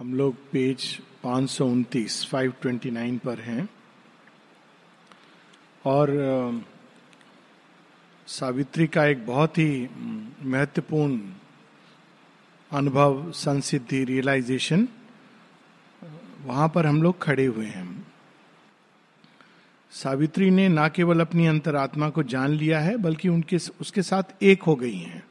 [0.00, 0.84] हम लोग पेज
[1.22, 3.68] पाँच सौ उनतीस फाइव ट्वेंटी नाइन पर हैं।
[5.84, 6.62] और
[8.26, 9.88] सावित्री का एक बहुत ही
[10.42, 11.20] महत्वपूर्ण
[12.72, 14.88] अनुभव, संसिद्धि रियलाइजेशन
[16.44, 18.06] वहाँ पर हम लोग खड़े हुए हैं।
[19.92, 24.62] सावित्री ने ना केवल अपनी अंतरात्मा को जान लिया है, बल्कि उनके उसके साथ एक
[24.62, 25.24] हो गई हैं।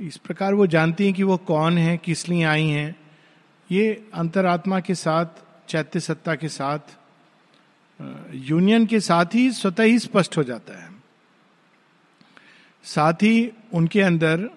[0.00, 3.03] इस प्रकार वो जानती हैं कि वो कौन है, किस लिए आई हैं
[3.70, 5.26] ये अंतरात्मा के साथ,
[5.68, 6.96] चैत्य सत्ता के साथ
[8.34, 10.88] यूनियन के साथ ही स्वतः ही स्पष्ट हो जाता है।
[12.84, 14.48] साथ ही उनके अंदर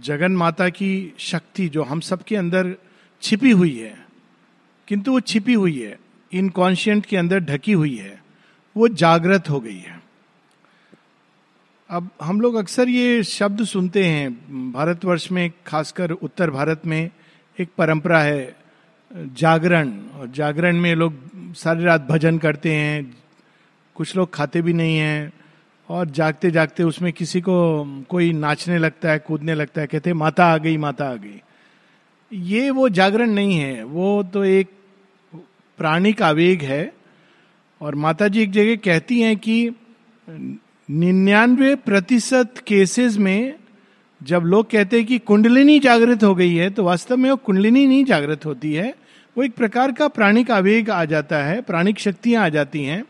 [0.00, 2.74] जगन माता की शक्ति जो हम सबके अंदर
[3.22, 3.96] छिपी हुई है,
[4.88, 5.98] किंतु वो छिपी हुई है
[6.32, 8.20] इनकॉन्शियंट के अंदर ढकी हुई है,
[8.76, 9.97] वो जागृत हो गई है।
[11.90, 14.32] अब हम लोग अक्सर ये शब्द सुनते हैं,
[14.72, 17.10] भारतवर्ष में, खासकर उत्तर भारत में
[17.60, 18.56] एक परंपरा है,
[19.12, 21.14] जागरण। और जागरण में लोग
[21.54, 23.16] सारी रात भजन करते हैं,
[23.94, 25.32] कुछ लोग खाते भी नहीं हैं,
[25.88, 30.46] और जागते जागते उसमें किसी को कोई नाचने लगता है, कूदने लगता है, कहते माता
[30.46, 31.42] आ गई, माता आ गई।
[32.32, 34.70] ये वो जागरण नहीं है, वो तो एक
[35.78, 36.92] प्राणिक आवेग है।
[37.80, 39.70] और माता जी एक जगह कहती हैं कि
[40.88, 43.54] निन्यानवे प्रतिशत केसेस में
[44.20, 47.86] जब लोग कहते हैं कि कुंडलिनी जागृत हो गई है तो वास्तव में वो कुंडलिनी
[47.86, 48.94] नहीं जागृत होती है।
[49.36, 53.02] वो एक प्रकार का प्राणिक आवेग आ जाता है प्राणिक शक्तियाँ आ जाती हैं।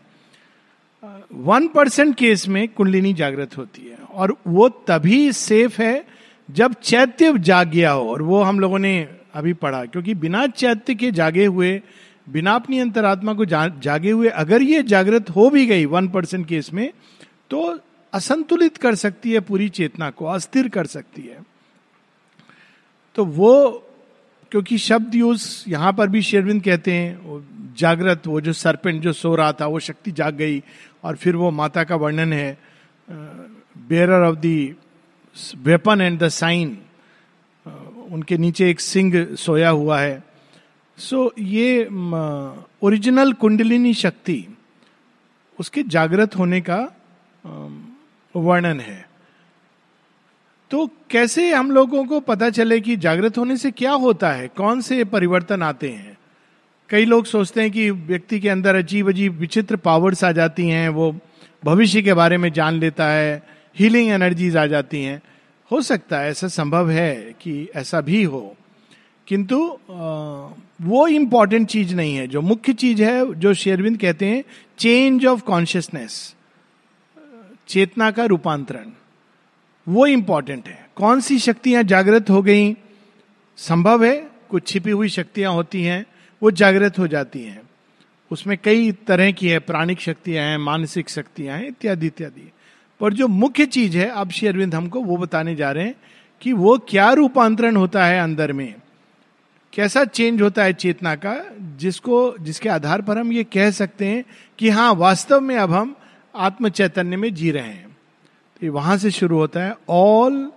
[1.33, 6.05] वन परसेंट केस में कुंडलिनी जागृत होती है और वो तभी सेफ़ है
[6.49, 10.95] जब चैत्य जाग गया हो और वो हम लोगों ने अभी पढ़ा क्योंकि बिना चैत्य
[10.95, 11.81] के जागे हुए
[12.29, 16.47] बिना अपनी अंतरात्मा को जा, जागे हुए अगर ये जागृत हो भी गई वन परसेंट
[16.47, 16.91] केस में
[17.49, 17.79] तो
[18.13, 21.45] असंतुलित कर सकती है पूरी चेतना को अस्थिर कर सकती है।
[23.15, 23.85] तो वो
[24.51, 29.35] क्योंकि शब्द यूज़ यहाँ पर भी शेरविंद कहते हैं जागृत वो जो सरपेंट जो सो
[29.35, 30.61] रहा था वो शक्ति जाग गई
[31.03, 32.57] और फिर वो माता का वर्णन है
[33.09, 34.75] bearer of the
[35.57, 36.77] weapon and the sign
[38.11, 40.23] उनके नीचे एक सिंह सोया हुआ है।
[40.97, 41.85] सो so, ये
[42.83, 44.45] ओरिजिनल कुंडलिनी शक्ति
[45.59, 46.79] उसके जागृत होने का
[48.35, 49.07] वर्णन है।
[50.71, 54.47] तो कैसे हम लोगों को पता चले कि जागृत होने से क्या होता है?
[54.47, 56.17] कौन से परिवर्तन आते हैं?
[56.89, 60.89] कई लोग सोचते हैं कि व्यक्ति के अंदर अजीब अजीब विचित्र पावर्स आ जाती हैं,
[60.89, 61.15] वो
[61.65, 63.43] भविष्य के बारे में जान लेता है
[63.79, 65.21] हीलिंग एनर्जीज आ जाती हैं।
[65.71, 68.55] हो सकता है, ऐसा संभव है कि ऐसा भी हो।
[69.27, 69.77] किंतु
[70.81, 74.43] वो इंपॉर्टेंट चीज़ नहीं है। जो मुख्य चीज़ है, जो शेरविंद कहते हैं
[74.77, 76.35] चेंज ऑफ़ कॉन्शियसनेस
[77.69, 78.89] चेतना का रूपांतरण।
[79.87, 82.77] वो इंपॉर्टेंट है। कौन सी शक्तियाँ जागृत हो गई?
[83.57, 86.05] संभव है, कुछ छिपी हुई शक्तियाँ होती हैं,
[86.43, 87.61] वो जागृत हो जाती हैं।
[88.31, 92.51] उसमें कई तरह की है, प्राणिक शक्तियाँ हैं, मानसिक शक्तियाँ हैं, इत्यादि इत्यादि।
[92.99, 95.95] पर जो मुख्य चीज़ है, अब श्री अरविंद हमको वो बताने जा रहे हैं
[96.41, 98.75] कि वो क्या रूपांतरण होता है अंदर में।
[99.73, 104.23] कैसा चेंज होता है चेतना का, जिसको, जिसके आधार पर हम ये कह सकते हैं
[104.57, 105.95] कि हाँ वास्तव में अब हम
[106.35, 107.97] आत्म चैतन्य में जी रहे हैं।
[108.61, 110.51] तो वहाँ से शुरू होता है। All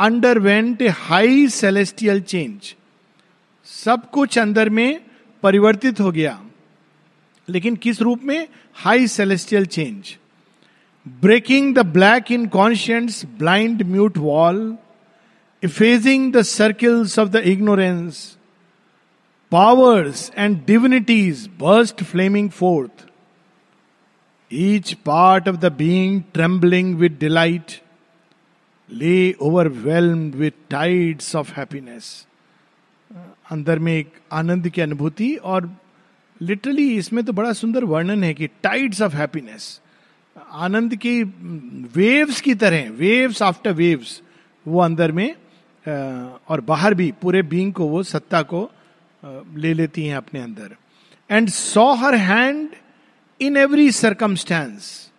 [0.38, 2.74] underwent a high celestial change
[3.66, 5.00] सब कुछ अंदर में
[5.42, 6.40] परिवर्तित हो गया।
[7.48, 8.48] लेकिन किस रूप में?
[8.74, 10.16] High celestial change
[11.08, 14.76] breaking the black inconscient's blind mute wall
[15.62, 18.36] effacing the circles of the ignorance
[19.50, 23.06] powers and divinities burst flaming forth
[24.50, 27.80] each part of the being trembling with delight,
[28.88, 32.26] lay overwhelmed with tides of happiness.
[33.50, 35.70] अंदर में एक आनंद की अनुभूति और
[36.40, 39.80] literally इसमें तो बड़ा सुंदर वर्णन है कि टाइड्स ऑफ़ हैप्पीनेस
[40.66, 41.22] आनंद की
[41.96, 44.20] वेव्स की तरह वेव्स आफ्टर वेव्स
[44.66, 45.34] वो अंदर में
[46.50, 48.70] और बाहर भी पूरे बींग को वो सत्ता को
[49.24, 50.76] ले लेती हैं अपने अंदर
[51.30, 52.68] and saw her hand
[53.40, 55.10] in every circumstance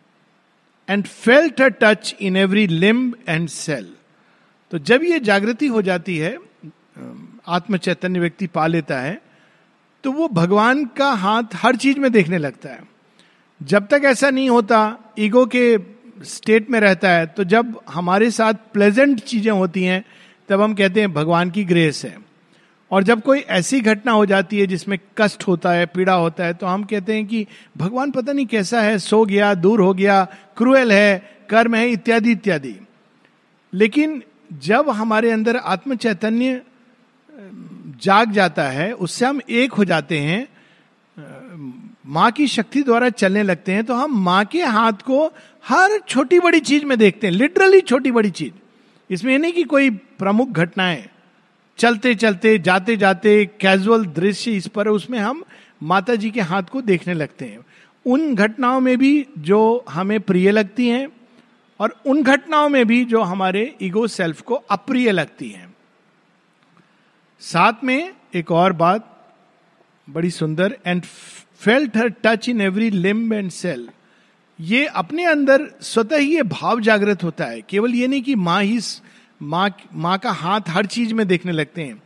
[0.89, 3.87] and felt a touch in every limb and cell
[4.71, 6.37] तो जब ये जागृति हो जाती है
[7.47, 9.21] आत्म चैतन्य व्यक्ति पा लेता है
[10.03, 12.79] तो वो भगवान का हाथ हर चीज़ में देखने लगता है।
[13.61, 15.77] जब तक ऐसा नहीं होता, ईगो के
[16.25, 20.03] स्टेट में रहता है तो जब हमारे साथ प्लेजेंट चीज़ें होती हैं,
[20.49, 22.17] तब हम कहते हैं, भगवान की ग्रेस है।
[22.91, 26.53] और जब कोई ऐसी घटना हो जाती है जिसमें कष्ट होता है, पीड़ा होता है
[26.53, 27.45] तो हम कहते हैं कि
[27.77, 30.23] भगवान पता नहीं कैसा है, सो गया, दूर हो गया,
[30.57, 32.75] क्रूएल है, कर्म है, इत्यादि इत्यादि।
[33.73, 34.21] लेकिन
[34.59, 36.61] जब हमारे अंदर आत्म चैतन्य
[38.03, 40.47] जाग जाता है, उससे हम एक हो जाते हैं
[42.07, 45.25] माँ की शक्ति द्वारा चलने लगते हैं तो हम माँ के हाथ को
[45.65, 48.53] हर छोटी बड़ी चीज़ में देखते हैं, लिटरली छोटी बड़ी चीज़।
[49.09, 51.07] इसमें नहीं कि कोई प्रमुख घटनाएँ।
[51.77, 55.43] चलते चलते जाते जाते कैजुअल दृश्य इस पर, उसमें हम
[55.83, 57.65] माता जी के हाथ को देखने लगते हैं।
[58.05, 61.07] उन घटनाओं में भी जो हमें प्रिय लगती हैं
[61.79, 65.73] और उन घटनाओं में भी जो हमारे ईगो सेल्फ को अप्रिय लगती हैं।
[67.41, 69.07] साथ में एक और बात,
[70.09, 71.01] बड़ी सुंदर and
[71.59, 73.89] felt her touch in every limb and cell
[74.59, 78.61] ये अपने अंदर स्वतः ही ये भाव जागृत होता है। केवल ये नहीं कि माँ
[78.63, 78.79] ही
[79.41, 82.01] माँ माँ का हाथ हर चीज़ में देखने लगते हैं।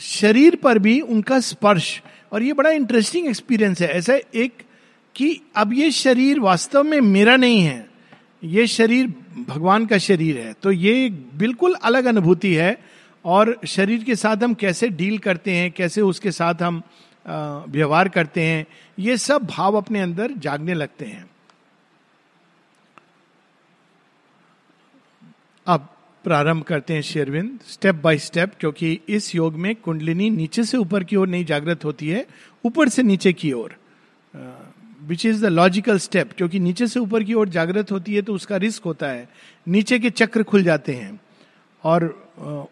[0.00, 2.00] शरीर पर भी उनका स्पर्श,
[2.32, 4.62] और ये बड़ा इंटरेस्टिंग एक्सपीरियंस है। ऐसा एक
[5.16, 7.88] कि अब ये शरीर वास्तव में मेरा नहीं है,
[8.42, 9.06] ये शरीर
[9.48, 12.76] भगवान का शरीर है। तो ये बिल्कुल अलग अनुभूति है,
[13.24, 16.82] और शरीर के साथ हम कैसे डील करते हैं, कैसे उसके साथ हम
[17.26, 18.66] व्यवहार करते हैं,
[18.98, 21.28] ये सब भाव अपने अंदर जागने लगते हैं।
[25.66, 25.88] अब
[26.24, 31.04] प्रारंभ करते हैं शेरविंद स्टेप बाय स्टेप क्योंकि इस योग में कुंडलिनी नीचे से ऊपर
[31.04, 32.26] की ओर नहीं जागृत होती है,
[32.64, 33.76] ऊपर से नीचे की ओर।
[35.02, 38.34] Which is the logical step क्योंकि नीचे से ऊपर की ओर जागृत होती है तो
[38.34, 39.28] उसका रिस्क होता है।
[39.68, 41.20] नीचे के चक्र खुल जाते हैं।
[41.84, 42.04] और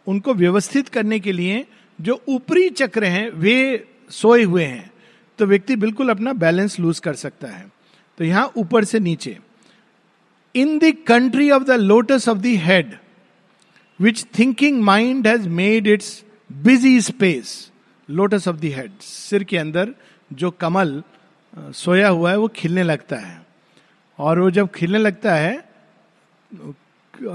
[0.06, 1.64] उनको व्यवस्थित करने के लिए
[2.00, 4.90] जो ऊपरी चक्र हैं, वे सोए हुए हैं।
[5.38, 7.66] तो व्यक्ति बिल्कुल अपना बैलेंस लूज कर सकता है।
[8.18, 9.38] तो यहाँ ऊपर से नीचे।
[10.54, 12.96] In the country of the lotus of the head
[14.00, 17.70] which thinking mind has made its busy space
[18.08, 19.94] lotus of the head सिर के अंदर
[20.30, 21.02] जो कमल
[21.54, 23.44] सोया हुआ है, वो खिलने लगता है।
[24.18, 25.64] और वो जब खिलने लगता है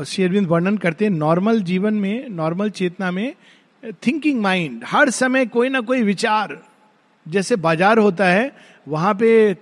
[0.06, 3.34] शेरविंद वर्णन करते हैं नॉर्मल जीवन में नॉर्मल चेतना में
[4.08, 6.58] थिंकिंग माइंड हर समय कोई ना कोई विचार।
[7.25, 8.52] जैसे बाज़ार होता है,
[8.88, 9.56] वहाँ पे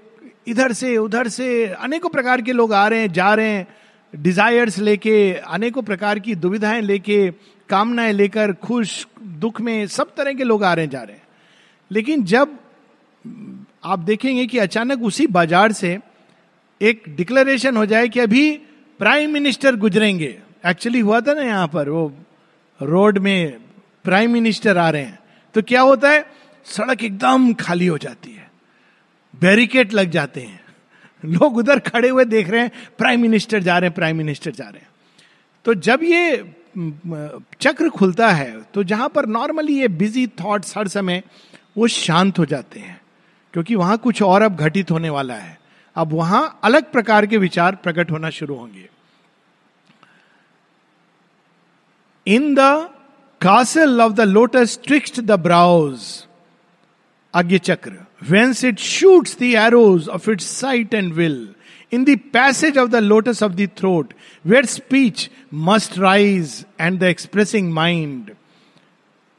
[0.48, 3.68] इधर से, उधर से अनेकों प्रकार के लोग आ रहे हैं, जा रहे हैं
[4.16, 7.32] डिजायर्स लेके, अनेकों प्रकार की दुविधाएँ लेके,
[7.70, 11.24] कामनाएँ लेकर, खुश, दुख में सब तरह के लोग आ रहे जा रहे हैं।
[11.92, 12.58] लेकिन जब
[13.84, 16.00] आप देखेंगे कि अचानक उसी बाज़ार से
[16.82, 18.52] एक डिक्लेरेशन हो जाए कि अभी
[19.00, 22.14] प्राइम मिनिस्टर गुजरेंगे। एक्चुअली हुआ था ना यहाँ पर, वो
[22.82, 23.58] रोड में
[24.04, 25.20] प्राइम मिनिस्टर आ रहे हैं।
[25.54, 26.26] तो क्या होता है?
[26.66, 28.52] सड़क एकदम खाली हो जाती है।
[29.42, 30.62] बैरिकेड लग जाते हैं।
[31.26, 34.64] लोग उधर खड़े हुए देख रहे हैं प्राइम मिनिस्टर जा रहे हैं प्राइम मिनिस्टर जा
[34.64, 34.90] रहे हैं।
[35.66, 36.56] तो जब ये
[37.62, 41.24] चक्र खुलता है तो जहाँ पर नॉर्मली ये बिज़ी थॉट्स हर समय,
[41.78, 43.00] वो शांत हो जाते हैं।
[43.54, 45.58] क्योंकि वहाँ कुछ और अब घटित होने वाला है।
[45.96, 48.90] अब वहाँ अलग प्रकार के विचार प्रकट होना शुरू होंगे।
[52.28, 52.60] In the
[53.42, 56.26] castle of the lotus twixt the brows
[57.34, 57.92] Ajna chakra.
[58.30, 61.48] Whence it shoots the arrows of it sight and will
[61.94, 64.14] in the passage of the lotus of the throat
[64.46, 68.32] where speech must rise and the expressing mind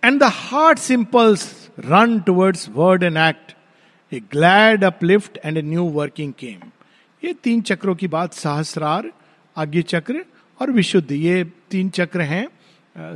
[0.03, 1.49] and the heart impulse
[1.87, 3.55] run towards word and act
[4.13, 6.71] a glad uplift and a new working came
[7.23, 9.11] ये तीन चक्रों की बात सहस्रार
[9.57, 10.25] आज्ञ चक्र
[10.61, 12.47] और विशुद्ध। ये तीन चक्र हैं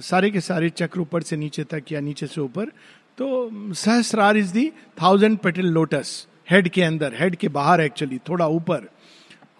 [0.00, 2.70] सारे के सारे चक्र ऊपर से नीचे तक या नीचे से ऊपर।
[3.18, 4.70] तो Sahasrara is the
[5.02, 8.88] thousand petal lotus head के अंदर हेड के बाहर एक्चुअली थोड़ा ऊपर।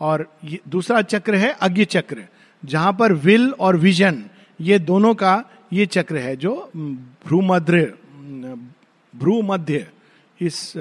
[0.00, 2.24] और ये दूसरा चक्र है अज्ञ चक्र,
[2.62, 4.24] जहाँ पर विल और विजन
[4.60, 7.92] ये दोनों का ये चक्र है जो भ्रूमध्य
[9.14, 9.86] भ्रू मध्य
[10.40, 10.72] इस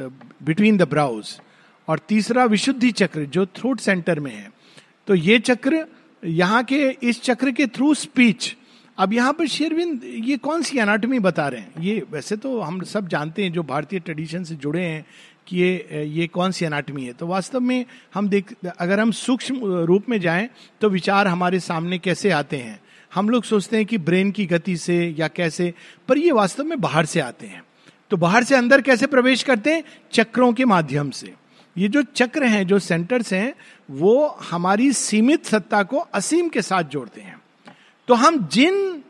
[0.44, 1.39] बिटवीन द ब्राउज
[1.88, 4.51] और तीसरा विशुद्धि चक्र जो थ्रोट सेंटर में है।
[5.08, 5.86] तो ये चक्र,
[6.24, 8.56] यहाँ के इस चक्र के थ्रू स्पीच
[8.97, 11.81] अब यहाँ पर शेरविंद, ये कौन सी एनाटमी बता रहे हैं?
[11.81, 15.05] ये वैसे तो हम सब जानते हैं, जो भारतीय ट्रेडिशन से जुड़े हैं,
[15.47, 17.13] कि ये ये कौन सी एनाटमी है?
[17.13, 20.50] तो वास्तव में हम देख, अगर हम सूक्ष्म रूप में जाएँ
[20.81, 22.79] तो विचार हमारे सामने कैसे आते हैं?
[23.12, 25.73] हम लोग सोचते हैं कि ब्रेन की गति से या कैसे,
[26.07, 27.63] पर ये वास्तव में बाहर से आते हैं।
[28.12, 29.83] तो बाहर से अंदर कैसे प्रवेश करते हैं?
[30.12, 31.33] चक्रों के माध्यम से।
[31.77, 33.53] ये जो चक्र हैं, जो सेंटर्स हैं,
[33.91, 37.41] वो हमारी सीमित सत्ता को असीम के साथ जोड़ते हैं।
[38.07, 39.01] तो हम जिन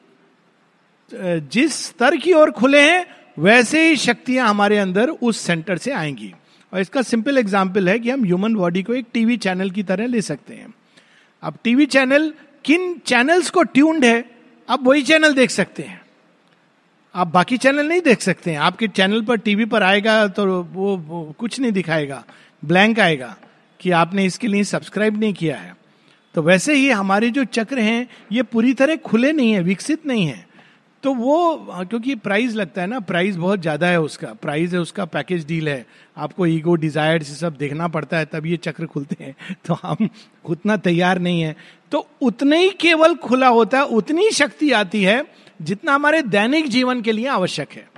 [1.52, 3.06] जिस स्तर की ओर खुले हैं
[3.38, 6.34] वैसे ही शक्तियाँ हमारे अंदर उस सेंटर से आएँगी।
[6.74, 10.08] और इसका सिंपल एग्ज़ाम्पल है कि हम ह्यूमन बॉडी को एक टीवी चैनल की तरह
[10.08, 10.74] ले सकते हैं।
[11.44, 12.32] अब टीवी चैनल
[12.66, 14.24] किन चैनल्स को ट्यून्ड है
[14.68, 16.02] आप वही चैनल देख सकते हैं।
[17.16, 20.98] आप बाकी चैनल नहीं देख सकते हैं। आपके चैनल पर टीवी पर आएगा तो वो,
[20.98, 22.24] वो कुछ नहीं दिखाएगा।
[22.64, 23.36] ब्लैंक आएगा
[23.80, 25.76] कि आपने इसके लिए सब्सक्राइब नहीं किया है।
[26.36, 30.26] तो वैसे ही हमारे जो चक्र हैं, ये पूरी तरह खुले नहीं है, विकसित नहीं
[30.26, 30.54] है।
[31.04, 35.06] तो वो, क्योंकि प्राइस लगता है ना प्राइस बहुत ज़्यादा है उसका। प्राइस है उसका
[35.06, 35.86] पैकेज डील है।
[36.18, 39.36] आपको ईगो डिज़ायर से सब देखना पड़ता है तब ये चक्र खुलते हैं।
[39.66, 40.10] तो हम
[40.46, 41.56] उतना तैयार नहीं है।
[41.92, 45.26] तो उतने ही केवल खुला होता है, उतनी शक्ति आती है,
[45.62, 47.90] जितना हमारे दैनिक जीवन के लिए आवश्यक है।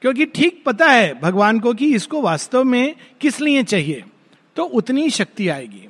[0.00, 4.04] क्योंकि ठीक पता है भगवान को कि इसको वास्तव में किस लिए चाहिए।
[4.56, 5.88] तो उतनी शक्ति आएगी।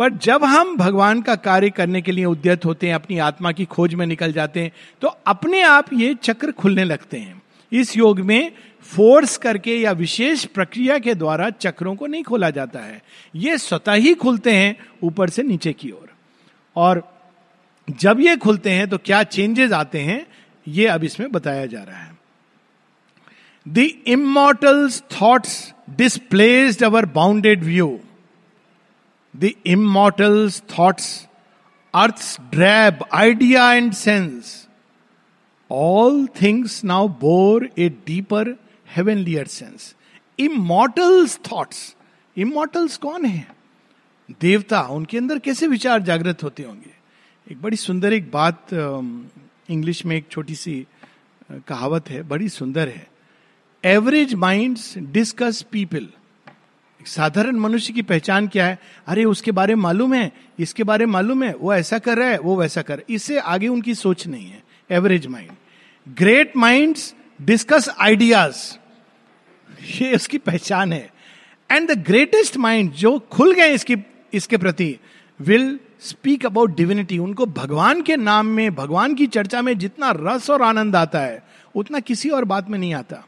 [0.00, 3.64] पर जब हम भगवान का कार्य करने के लिए उद्यत होते हैं अपनी आत्मा की
[3.64, 7.42] खोज में निकल जाते हैं तो अपने आप ये चक्र खुलने लगते हैं।
[7.72, 8.52] इस योग में
[8.88, 13.00] फोर्स करके या विशेष प्रक्रिया के द्वारा चक्रों को नहीं खोला जाता है।
[13.34, 16.08] ये स्वतः ही खुलते हैं ऊपर से नीचे की ओर।
[16.76, 17.02] और,
[17.88, 20.26] जब ये खुलते हैं तो क्या चेंजेस आते हैं
[20.66, 22.18] ये अब इसमें बताया जा रहा है।
[23.66, 27.98] The immortals thoughts displaced our bounded view
[29.34, 31.26] the immortal's thoughts,
[31.94, 34.68] earth's drab idea and sense,
[35.70, 39.94] all things now bore a deeper, heavenlier sense.
[40.38, 41.94] Immortals thoughts.
[42.36, 43.46] Immortals कौन है
[44.40, 46.94] देवता उनके अंदर कैसे विचार जागृत होते होंगे
[47.46, 50.74] एक बड़ी सुंदर एक बात इंग्लिश में एक छोटी सी
[51.68, 53.06] कहावत है बड़ी सुंदर है
[53.84, 56.08] एवरेज माइंड्स डिस्कस पीपल
[57.06, 58.78] साधारण मनुष्य की पहचान क्या है?
[59.06, 62.28] अरे, उसके बारे में मालूम है, इसके बारे में मालूम है, वो ऐसा कर रहा
[62.28, 65.50] है, वो वैसा कर इससे आगे उनकी सोच नहीं है average mind
[66.18, 68.56] great minds discuss ideas
[69.94, 71.10] ये उसकी पहचान है।
[71.70, 73.96] एंड द ग्रेटेस्ट माइंड जो खुल गए इसकी,
[74.34, 74.96] इसके प्रति
[75.40, 80.50] विल स्पीक अबाउट डिविनिटी उनको भगवान के नाम में, भगवान की चर्चा में जितना रस
[80.50, 81.42] और आनंद आता है,
[81.74, 83.24] उतना किसी और बात में नहीं आता।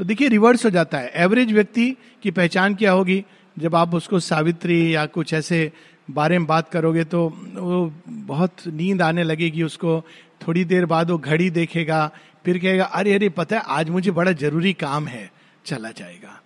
[0.00, 3.24] तो देखिए रिवर्स हो जाता है। एवरेज व्यक्ति की पहचान क्या होगी?
[3.58, 5.72] जब आप उसको सावित्री या कुछ ऐसे
[6.10, 10.04] बारे में बात करोगे तो वो बहुत नींद आने लगेगी उसको।
[10.48, 12.10] थोड़ी देर बाद वो घड़ी देखेगा,
[12.44, 15.30] फिर कहेगा, अरे अरे, पता है, आज मुझे बड़ा ज़रूरी काम है।
[15.66, 16.40] चला जाएगा।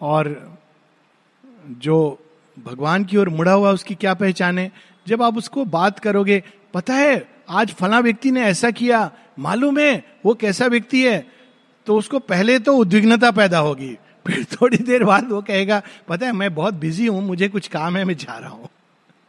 [0.00, 0.56] और
[1.70, 2.26] जो
[2.64, 4.72] भगवान की ओर मुड़ा हुआ उसकी क्या पहचान है?
[5.08, 6.42] जब आप उसको बात करोगे,
[6.74, 11.33] पता है, आज फला व्यक्ति ने ऐसा किया, मालूम है, वो कैसा व्यक्ति है?
[11.86, 16.32] तो उसको पहले तो उद्विग्नता पैदा होगी। फिर थोड़ी देर बाद वो कहेगा पता है
[16.32, 18.68] मैं बहुत बिज़ी हूँ मुझे कुछ काम है मैं जा रहा हूँ।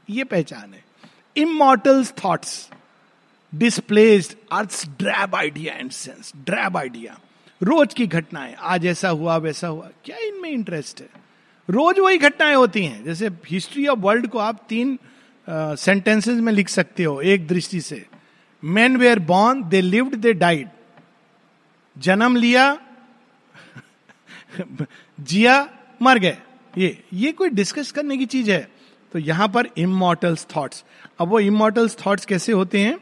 [0.09, 0.83] ये पहचान है।
[1.35, 2.69] Immortals thoughts
[3.53, 7.17] displaced earth drab idea and sense drab idea
[7.61, 11.07] रोज की घटनाएँ आज ऐसा हुआ वैसा हुआ क्या इनमें इंटरेस्ट है?
[11.69, 14.97] रोज वही घटनाएँ होती हैं। जैसे हिस्ट्री ऑफ़ वर्ल्ड को आप तीन
[15.47, 18.05] सेंटेंसेस uh, में लिख सकते हो एक दृष्टि से।
[18.63, 20.67] Man were born they lived they died
[21.97, 22.77] जन्म लिया,
[25.19, 25.67] जिया,
[26.01, 26.37] मर गए।
[26.77, 28.67] ये ये कोई डिस्कस करने की चीज़ है।
[29.13, 30.83] तो यहाँ पर इमोटल्स थॉट्स
[31.19, 32.97] अब वो इमोटल्स थॉट्स कैसे होते हैं?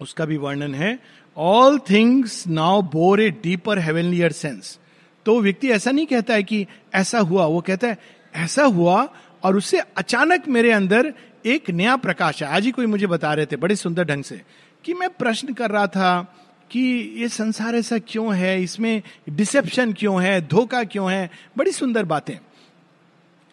[0.00, 0.98] उसका भी वर्णन है
[1.36, 4.78] all things now bore a deeper heavenlier sense
[5.26, 7.98] तो व्यक्ति ऐसा नहीं कहता है कि ऐसा हुआ, वो कहता है,
[8.34, 9.08] ऐसा हुआ
[9.42, 11.12] और उससे अचानक मेरे अंदर
[11.46, 14.40] एक नया प्रकाश है आज ही कोई मुझे बता रहे थे, बड़े सुंदर ढंग से,
[14.84, 16.43] कि मैं प्रश्न कर रहा था
[16.74, 16.80] कि
[17.16, 18.62] ये संसार ऐसा क्यों है?
[18.62, 20.40] इसमें डिसेप्शन क्यों है?
[20.48, 21.30] धोखा क्यों है?
[21.58, 22.36] बड़ी सुंदर बातें।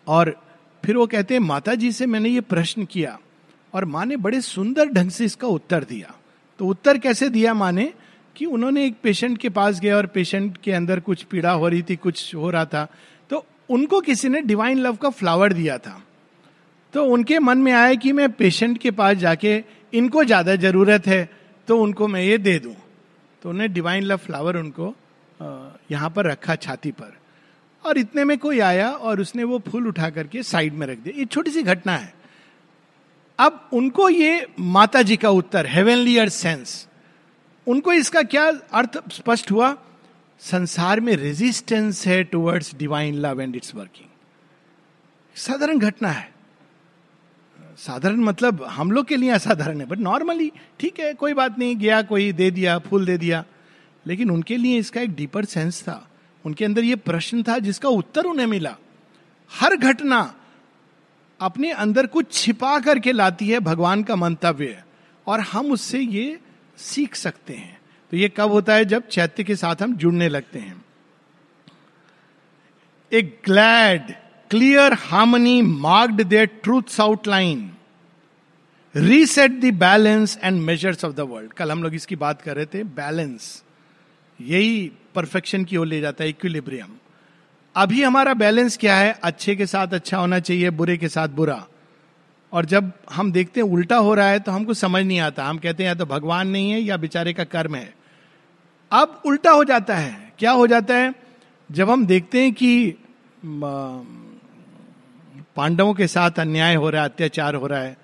[0.08, 0.36] और
[0.84, 3.18] फिर वो कहते हैं माता जी से मैंने ये प्रश्न किया
[3.74, 6.16] और माँ ने बड़े सुंदर ढंग से इसका उत्तर दिया।
[6.60, 7.92] तो उत्तर कैसे दिया माँ ने?
[8.36, 11.82] कि उन्होंने एक पेशेंट के पास गया और पेशेंट के अंदर कुछ पीड़ा हो रही
[11.82, 12.88] थी, कुछ हो रहा था।
[13.30, 16.02] तो उनको किसी ने डिवाइन लव का फ्लावर दिया था।
[16.94, 19.64] तो उनके मन में आया कि मैं पेशेंट के पास जाके
[19.94, 21.30] इनको ज़्यादा ज़रूरत है
[21.68, 22.74] तो उनको मैं ये दे दूँ।
[23.42, 24.94] तो उन्हें डिवाइन लव फ्लावर उनको
[25.92, 27.18] यहाँ पर रखा छाती पर।
[27.84, 31.20] और इतने में कोई आया और उसने वो फूल उठा करके साइड में रख दिया।
[31.20, 32.14] ये छोटी सी घटना है।
[33.40, 36.88] अब उनको ये माता जी का उत्तर हेवेनलियर सेंस
[37.68, 39.76] उनको इसका क्या अर्थ स्पष्ट हुआ?
[40.42, 44.08] संसार में रेजिस्टेंस है towards divine love and its working
[45.36, 46.31] साधारण घटना है।
[47.86, 51.76] साधारण मतलब हम लोग के लिए असाधारण है बट नॉर्मली ठीक है, कोई बात नहीं,
[51.76, 53.46] गया, कोई दे दिया, फूल दे दिया।
[54.08, 56.10] लेकिन उनके लिए इसका एक डीपर सेंस था।
[56.46, 58.76] उनके अंदर ये प्रश्न था जिसका उत्तर उन्हें मिला।
[59.52, 60.36] हर घटना
[61.40, 64.84] अपने अंदर कुछ छिपा करके लाती है भगवान का मंतव्य।
[65.28, 66.40] और हम उससे ये
[66.78, 68.86] सीख सकते हैं। तो ये कब होता है?
[68.86, 70.86] जब चैत्य के साथ हम जुड़ने लगते हैं।
[73.14, 74.21] एक glad
[74.52, 77.60] clear harmony marked their truth outline
[78.96, 82.66] reset the balance and measures of the world कल हम लोग इसकी बात कर रहे
[82.66, 83.64] थे बैलेंस
[84.42, 86.88] यही परफेक्शन की ओर ले जाता है इक्विलिब्रियम
[87.76, 89.20] अभी हमारा बैलेंस क्या है?
[89.24, 91.66] अच्छे के साथ अच्छा होना चाहिए, बुरे के साथ बुरा.
[92.54, 95.46] और जब हम देखते हैं उल्टा हो रहा है तो हमको समझ नहीं आता.
[95.46, 97.94] हम कहते हैं या तो भगवान नहीं है या बेचारे का कर्म है.
[98.92, 100.34] अब उल्टा हो जाता है.
[100.40, 101.14] क्या हो जाता है?
[101.72, 102.94] जब हम देखते हैं कि
[105.56, 107.98] पांडवों के साथ अन्याय हो रहा है, अत्याचार हो रहा है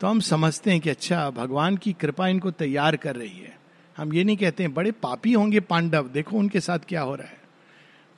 [0.00, 3.58] तो हम समझते हैं कि अच्छा भगवान की कृपा इनको तैयार कर रही है।
[3.96, 7.26] हम ये नहीं कहते हैं, बड़े पापी होंगे पांडव, देखो उनके साथ क्या हो रहा
[7.26, 7.38] है।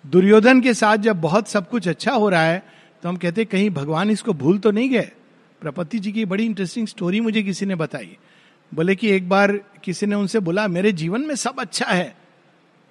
[0.05, 2.63] दुर्योधन के साथ जब बहुत सब कुछ अच्छा हो रहा है
[3.03, 5.11] तो हम कहते हैं, कहीं भगवान इसको भूल तो नहीं गए?
[5.63, 8.17] प्रपति जी की बड़ी इंटरेस्टिंग स्टोरी मुझे किसी ने बताई।
[8.73, 9.53] बोले कि एक बार
[9.85, 12.15] किसी ने उनसे बोला, मेरे जीवन में सब अच्छा है।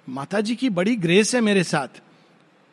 [0.06, 2.02] माता जी की बड़ी ग्रेस है मेरे साथ।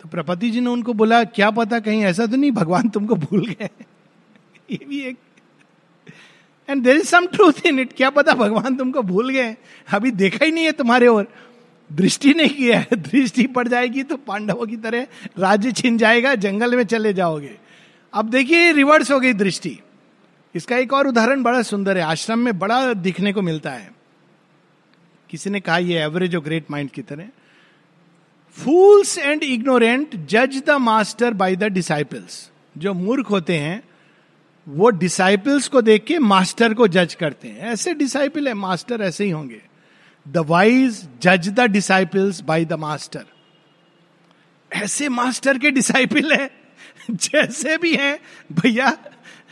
[0.01, 3.45] तो प्रपति जी ने उनको बोला, क्या पता कहीं ऐसा तो नहीं, भगवान तुमको भूल
[3.45, 3.69] गए
[4.71, 5.17] ये भी एक
[6.69, 9.55] and there is some truth in it क्या पता भगवान तुमको भूल गए
[9.93, 11.27] अभी देखा ही नहीं है तुम्हारे ओर।
[11.93, 15.07] दृष्टि नहीं किया है, दृष्टि पड़ जाएगी तो पांडवों की तरह
[15.39, 17.57] राज्य छिन जाएगा, जंगल में चले जाओगे।
[18.13, 19.79] अब देखिए रिवर्स हो गई दृष्टि।
[20.55, 23.91] इसका एक और उदाहरण बड़ा सुंदर है, आश्रम में बड़ा दिखने को मिलता है।
[25.29, 27.29] किसी ने कहा, ये एवरेज और ग्रेट माइंड की तरह
[28.57, 33.83] फूल्स एंड इग्नोरेंट जज the master by the disciples जो मूर्ख होते हैं,
[34.67, 39.23] वो डिसाइपल्स को देख के मास्टर को जज करते हैं। ऐसे डिसाइपल है मास्टर ऐसे
[39.23, 39.61] ही होंगे।
[40.27, 43.25] द वाइज जज the disciples by the master
[44.71, 46.49] ऐसे मास्टर के डिसाइपल है,
[47.11, 48.19] जैसे भी हैं,
[48.53, 48.89] भैया,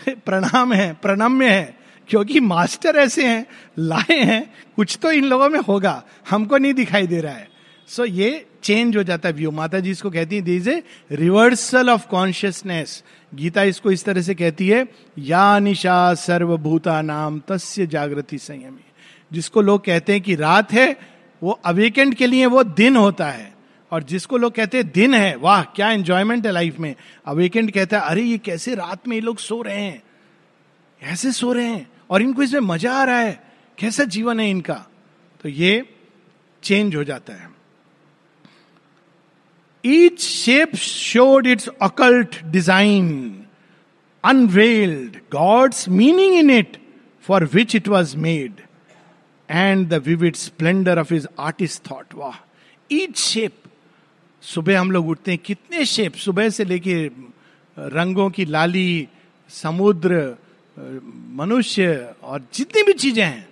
[0.10, 1.78] प्रणाम है, प्रणम्य है,
[2.08, 3.46] क्योंकि मास्टर ऐसे हैं,
[3.80, 7.57] लाए हैं, कुछ तो इन लोगों में होगा, हमको नहीं दिखाई दे रहा है।
[7.88, 11.90] सो ये चेंज हो जाता है व्यू माता जी इसको कहती है these a reversal
[11.90, 13.04] of consciousness
[13.36, 14.88] Gita इसको इस तरह से कहती है
[15.20, 18.92] या निशा सर्वभूता नाम तस्य जागृति संयमी.
[19.34, 20.98] जिसको लोग कहते हैं कि रात है,
[21.44, 23.56] वो अवेकेंड के लिए वो दिन होता है।
[23.92, 28.00] और जिसको लोग कहते हैं दिन है, वाह, क्या एंजॉयमेंट है लाइफ में। अवेकेंड कहता
[28.00, 30.04] है, अरे, ये कैसे रात में ये लोग सो रहे हैं?
[31.04, 31.90] ऐसे सो रहे हैं?
[32.10, 33.44] और इनको इसमें मज़ा आ रहा है।
[33.78, 34.86] कैसा जीवन है इनका?
[35.44, 35.90] तो ये
[36.64, 37.57] चेंज हो जाता है।
[39.84, 43.08] Each shape showed its occult design
[44.24, 46.78] unveiled God's meaning in it
[47.26, 48.62] for which it was made
[49.50, 52.44] and the vivid splendour of his artist thought वाह
[52.92, 53.54] ईच शेप
[54.44, 56.96] सुबह हम लोग उठते हैं, कितने शेप सुबह से लेके
[57.78, 59.08] रंगों की लाली,
[59.52, 60.36] समुद्र,
[61.36, 63.48] मनुष्य और जितनी भी चीज़ें हैं,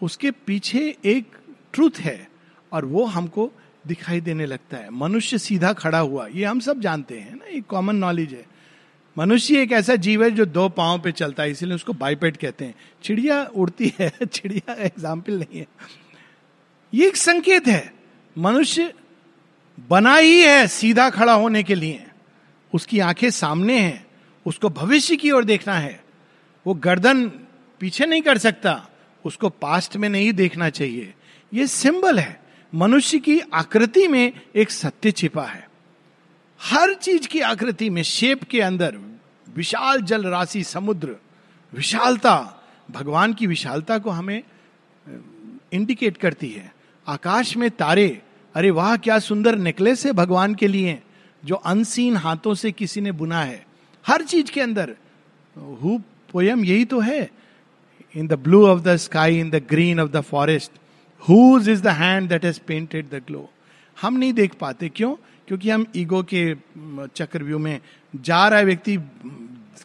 [0.00, 1.36] उसके पीछे एक
[1.72, 2.28] ट्रूथ है,
[2.72, 3.50] और वो हमको
[3.86, 7.66] दिखाई देने लगता है। मनुष्य सीधा खड़ा हुआ, ये हम सब जानते हैं ना एक
[7.66, 8.46] कॉमन नॉलेज है।
[9.18, 12.64] मनुष्य एक ऐसा जीव है जो दो पाँव पे चलता है, इसीलिए उसको बाइपेट कहते
[12.64, 15.66] हैं। चिड़िया उड़ती है, चिड़िया एग्ज़ाम्पल नहीं है।
[16.94, 17.94] ये एक संकेत है।
[18.38, 18.94] मनुष्य
[19.90, 22.06] बना ही है सीधा खड़ा होने के लिए।
[22.74, 24.06] उसकी आँखें सामने हैं,
[24.46, 26.04] उसको भविष्य की ओर देखना है।
[26.66, 27.28] वो गर्दन
[27.80, 28.88] पीछे नहीं कर सकता,
[29.24, 31.14] उसको पास्ट में नहीं देखना चाहिए।
[31.54, 32.41] ये सिंबल है।
[32.74, 35.70] मनुष्य की आकृति में एक सत्य छिपा है।
[36.62, 38.98] हर चीज़ की आकृति में शेप के अंदर
[39.56, 41.16] विशाल जल राशि, समुद्र,
[41.74, 44.42] विशालता, भगवान की विशालता को हमें
[45.72, 46.74] इंडिकेट करती है।
[47.06, 48.22] आकाश में तारे,
[48.54, 51.02] अरे वाह, क्या सुंदर नेकलेस है भगवान के लिए,
[51.44, 53.66] जो अनसीन हाथों से किसी ने बुना है।
[54.06, 54.96] हर चीज़ के अंदर,
[55.56, 55.98] हु
[56.32, 57.30] पोयम यही तो है।
[58.16, 60.72] In the blue of the sky, in the green of the forest
[61.28, 63.48] whose is the hand that has painted the glow
[63.96, 65.14] हम नहीं देख पाते, क्यों?
[65.48, 66.54] क्योंकि हम ईगो के
[67.08, 67.80] चक्रव्यूह में
[68.14, 68.98] जा रहा है व्यक्ति,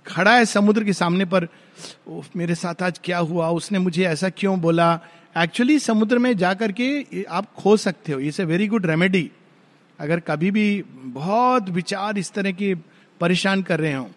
[0.08, 1.48] खड़ा है समुद्र के सामने पर
[2.36, 3.50] मेरे साथ आज क्या हुआ?
[3.50, 5.00] उसने मुझे ऐसा क्यों बोला?
[5.38, 9.30] एक्चुअली समुद्र में जा करके आप खो सकते हो। It's a very good remedy
[10.00, 12.74] अगर कभी भी बहुत विचार इस तरह के
[13.22, 14.10] परेशान कर रहे हो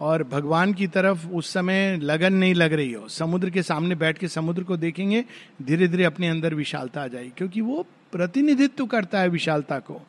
[0.00, 4.18] और भगवान की तरफ़ उस समय लगन नहीं लग रही हो। समुद्र के सामने बैठ
[4.18, 5.24] के समुद्र को देखेंगे
[5.62, 10.00] धीरे धीरे अपने अंदर विशालता आ जाएगी, क्योंकि वो प्रतिनिधित्व करता है विशालता को।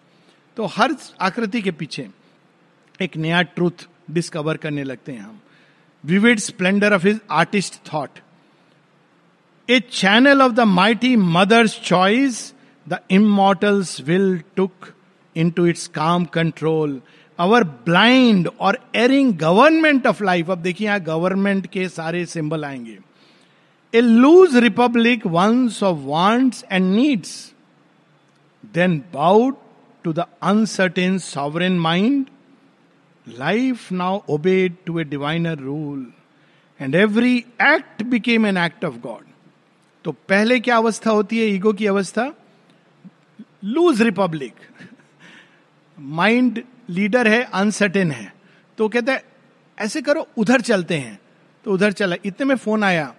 [0.58, 2.08] तो हर आकृति के पीछे
[3.00, 5.40] एक नया ट्रूथ डिस्कवर करने लगते हैं हम।
[6.04, 8.20] Vivid splendour of his artist thought
[9.70, 12.54] a channel of the mighty mother's choice
[12.88, 14.94] the immortals will took
[15.50, 17.02] into its calm control
[17.40, 22.98] our blind और एरिंग गवर्नमेंट ऑफ़ लाइफ अब देखिए, यहाँ गवर्नमेंट के सारे सिंबल आएँगे।
[23.94, 27.34] A loose republic once of wants and needs
[28.74, 29.56] then bound
[30.04, 32.26] to the uncertain sovereign mind
[33.28, 36.06] life now obeyed to a diviner rule
[36.80, 39.24] and every act became an act of God
[40.06, 41.46] तो पहले क्या अवस्था होती है?
[41.48, 42.32] Ego की अवस्था?
[43.64, 44.54] Loose republic
[45.98, 48.34] mind leader है uncertain है।
[48.78, 49.22] तो कहते हैं,
[49.80, 51.20] ऐसे करो, उधर चलते हैं।
[51.66, 53.16] तो उधर चला। इतने में फ़ोन आया,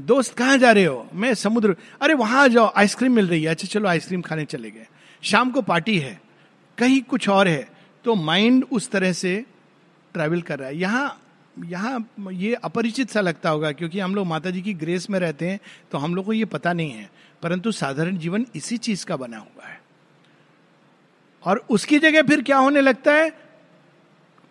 [0.00, 1.08] दोस्त, कहाँ जा रहे हो?
[1.14, 4.86] मैं समुद्र अरे, वहाँ जाओ, आइसक्रीम मिल रही है। अच्छा चलो, आइसक्रीम खाने चले गए।
[5.22, 6.20] शाम को पार्टी है।
[6.78, 7.68] कहीं कुछ और है।
[8.04, 9.44] तो माइंड उस तरह से
[10.14, 11.22] ट्रैवल कर रहा है। यहाँ
[11.64, 15.48] यहाँ ये अपरिचित सा लगता होगा, क्योंकि हम लोग माता जी की ग्रेस में रहते
[15.48, 15.60] हैं
[15.92, 17.10] तो हम लोग को ये पता नहीं है।
[17.42, 19.80] परंतु साधारण जीवन इसी चीज़ का बना हुआ है।
[21.48, 23.32] और उसकी जगह फिर क्या होने लगता है?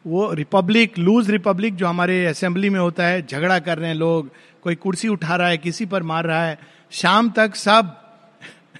[0.07, 4.31] वो रिपब्लिक, लूज रिपब्लिक जो हमारे असेंबली में होता है, झगड़ा कर रहे हैं लोग,
[4.61, 6.59] कोई कुर्सी उठा रहा है, किसी पर मार रहा है,
[6.91, 8.15] शाम तक सब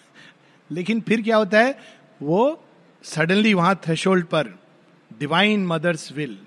[0.72, 1.80] लेकिन फिर क्या होता है?
[2.22, 2.64] वो
[3.04, 4.60] सडनली वहाँ थ्रेशोल्ड पर
[5.20, 6.38] डिवाइन मदर्स विल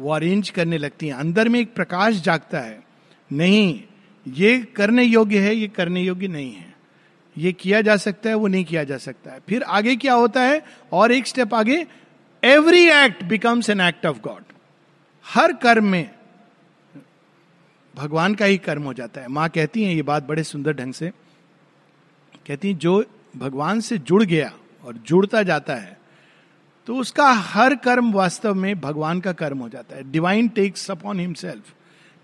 [0.00, 2.82] वो अरेंज करने लगती हैं। अंदर में एक प्रकाश जागता है,
[3.32, 3.82] नहीं,
[4.28, 6.69] ये करने योग्य है, ये करने योग्य नहीं है।
[7.40, 10.42] ये किया जा सकता है, वो नहीं किया जा सकता है। फिर आगे क्या होता
[10.42, 10.62] है?
[10.92, 11.86] और एक स्टेप आगे
[12.42, 14.42] every act becomes an act of God
[15.26, 16.10] हर कर्म में
[17.94, 20.92] भगवान का ही कर्म हो जाता है। माँ कहती हैं, ये बात बड़े सुंदर ढंग
[20.94, 21.10] से।
[22.46, 23.04] कहती हैं, जो
[23.36, 24.52] भगवान से जुड़ गया
[24.84, 25.98] और जुड़ता जाता है
[26.88, 31.20] तो उसका हर कर्म वास्तव में भगवान का कर्म हो जाता है। डिवाइन टेक्स अपॉन
[31.20, 31.74] हिमसेल्फ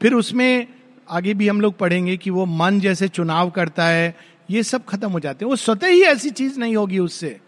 [0.00, 0.66] फिर उसमें
[1.08, 4.14] आगे भी हम लोग पढ़ेंगे कि वो मन जैसे चुनाव करता है
[4.50, 7.38] ये सब खत्म हो जाते हैं। वो स्वतः ही ऐसी चीज़ नहीं होगी उससे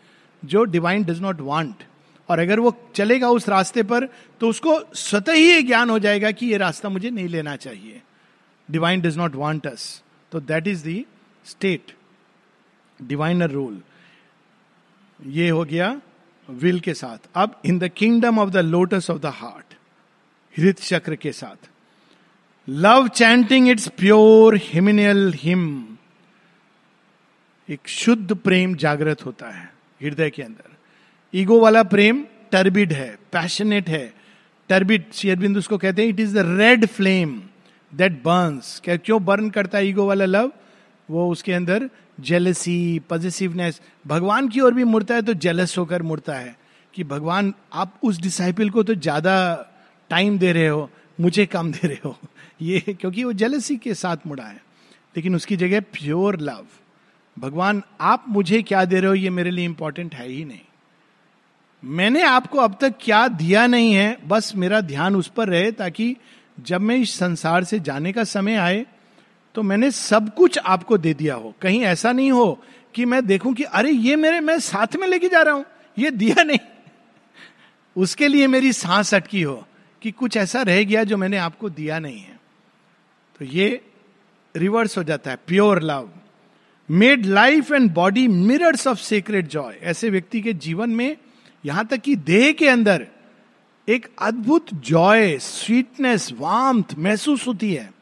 [0.43, 1.85] जो डिवाइन डज नॉट वांट
[2.29, 4.09] और अगर वो चलेगा उस रास्ते पर
[4.41, 8.03] तो उसको स्वतः ही ये ज्ञान हो जाएगा कि ये रास्ता मुझे नहीं लेना चाहिए।
[8.69, 11.05] Divine does not want us तो that is the
[11.47, 11.93] state
[13.01, 13.81] diviner rule
[15.21, 16.01] ये हो गया
[16.49, 19.75] विल के साथ। अब in the kingdom of the lotus of the heart
[20.57, 21.69] Hrit chakra के साथ।
[22.69, 25.98] Love chanting its pure hymeneal hymn
[27.71, 30.77] एक शुद्ध प्रेम जागृत होता है हृदय के अंदर।
[31.35, 34.15] ईगो वाला प्रेम टर्बिड है पैशनेट है।
[34.69, 37.43] टर्बिड शेयरबिंद उसको कहते हैं it is the red flame
[37.95, 40.53] that burns क्या बर्न करता है ईगो वाला लव
[41.11, 46.35] वो उसके अंदर जेलसी पॉजिटिवनेस भगवान की ओर भी मुड़ता है तो जेलस होकर मुड़ता
[46.35, 46.57] है
[46.95, 49.69] कि भगवान, आप उस डिसाइपल को तो ज़्यादा
[50.11, 52.19] टाइम दे रहे हो, मुझे कम दे रहे हो।
[52.63, 54.63] ये, क्योंकि वो जेलसी के साथ मुड़ा है।
[55.17, 56.67] लेकिन उसकी जगह प्योर लव
[57.39, 59.15] भगवान, आप मुझे क्या दे रहे हो?
[59.15, 60.61] ये मेरे लिए इंपॉर्टेंट है ही नहीं।
[61.85, 66.17] मैंने आपको अब तक क्या दिया नहीं है, बस मेरा ध्यान उस पर रहे ताकि
[66.61, 68.87] जब मैं इस संसार से जाने का समय आए
[69.55, 73.55] तो मैंने सब कुछ आपको दे दिया हो। कहीं ऐसा नहीं हो कि मैं देखूँ
[73.55, 75.65] कि, अरे, ये मेरे, मैं साथ में लेके जा रहा हूँ,
[75.99, 76.59] ये दिया नहीं।
[77.97, 79.67] उसके लिए मेरी सांस अटकी हो
[80.03, 82.41] कि कुछ ऐसा रह गया जो मैंने आपको दिया नहीं है।
[83.39, 83.85] तो ये
[84.57, 86.11] रिवर्स हो जाता है, pure love.
[86.91, 91.17] Made life and body mirrors of secret joy ऐसे व्यक्ति के जीवन में
[91.65, 93.07] यहाँ तक कि देह के अंदर
[93.89, 97.93] एक अद्भुत जॉय स्वीटनेस वाम्थ महसूस होती है।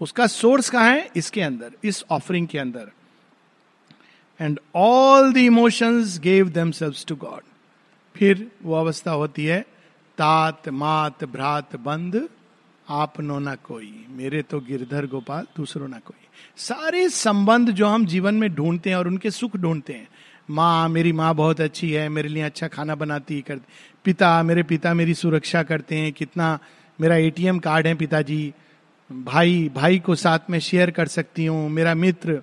[0.00, 1.10] उसका सोर्स कहा है?
[1.16, 2.90] इसके अंदर, इस ऑफरिंग के अंदर।
[4.40, 7.40] And all the emotions gave themselves to God
[8.16, 9.60] फिर वो अवस्था होती है,
[10.18, 12.28] तात, मात, भ्रात, बंद,
[12.88, 16.21] आप नो ना कोई, मेरे तो गिरधर गोपाल, दूसरों ना कोई।
[16.56, 20.08] सारे संबंध जो हम जीवन में ढूंढते हैं और उनके सुख ढूंढते हैं।
[20.50, 23.60] माँ, मेरी माँ बहुत अच्छी है, मेरे लिए अच्छा खाना बनाती कर
[24.04, 26.58] पिता, मेरे पिता मेरी सुरक्षा करते हैं, कितना
[27.00, 28.52] मेरा एटीएम कार्ड है पिताजी,
[29.10, 32.42] भाई भाई को साथ में शेयर कर सकती हूँ, मेरा मित्र,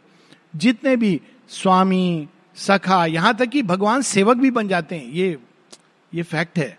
[0.55, 5.37] जितने भी स्वामी, सखा, यहाँ तक कि भगवान सेवक भी बन जाते हैं, ये
[6.13, 6.78] ये फैक्ट है।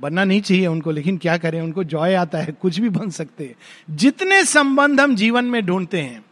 [0.00, 3.44] बनना नहीं चाहिए उनको, लेकिन क्या करें, उनको जॉय आता है, कुछ भी बन सकते
[3.44, 6.24] हैं। जितने संबंध हम जीवन में ढूंढते हैं,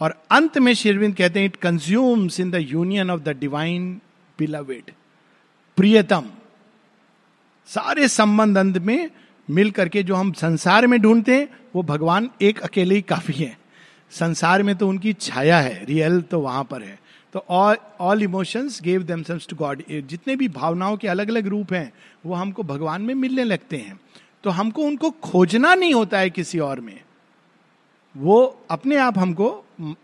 [0.00, 4.00] और अंत में शेरविंद कहते हैं it consumes in the union of the divine
[4.38, 4.90] beloved
[5.76, 6.24] प्रियतम,
[7.68, 9.10] सारे संबंध अंत में
[9.48, 13.56] मिल करके जो हम संसार में ढूंढते हैं, वो भगवान एक अकेले ही काफ़ी है।
[14.10, 16.98] संसार में तो उनकी छाया है, रियल तो वहाँ पर है।
[17.34, 17.44] तो
[18.00, 21.92] all emotions gave themselves to God जितने भी भावनाओं के अलग अलग रूप हैं,
[22.26, 24.00] वो हमको भगवान में मिलने लगते हैं।
[24.44, 27.00] तो हमको उनको खोजना नहीं होता है किसी और में।
[28.14, 29.48] वो अपने आप हमको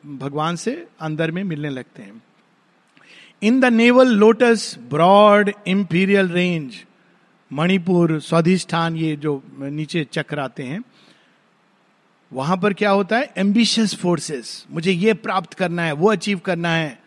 [0.07, 2.23] भगवान से अंदर में मिलने लगते हैं।
[3.43, 6.85] In the navel lotus broad imperial range
[7.51, 10.83] Manipura, Svadhisthana, ये जो नीचे चक्र आते हैं,
[12.33, 13.33] वहाँ पर क्या होता है?
[13.39, 16.99] एम्बिशियस फोर्सेस मुझे ये प्राप्त करना है, वो अचीव करना है।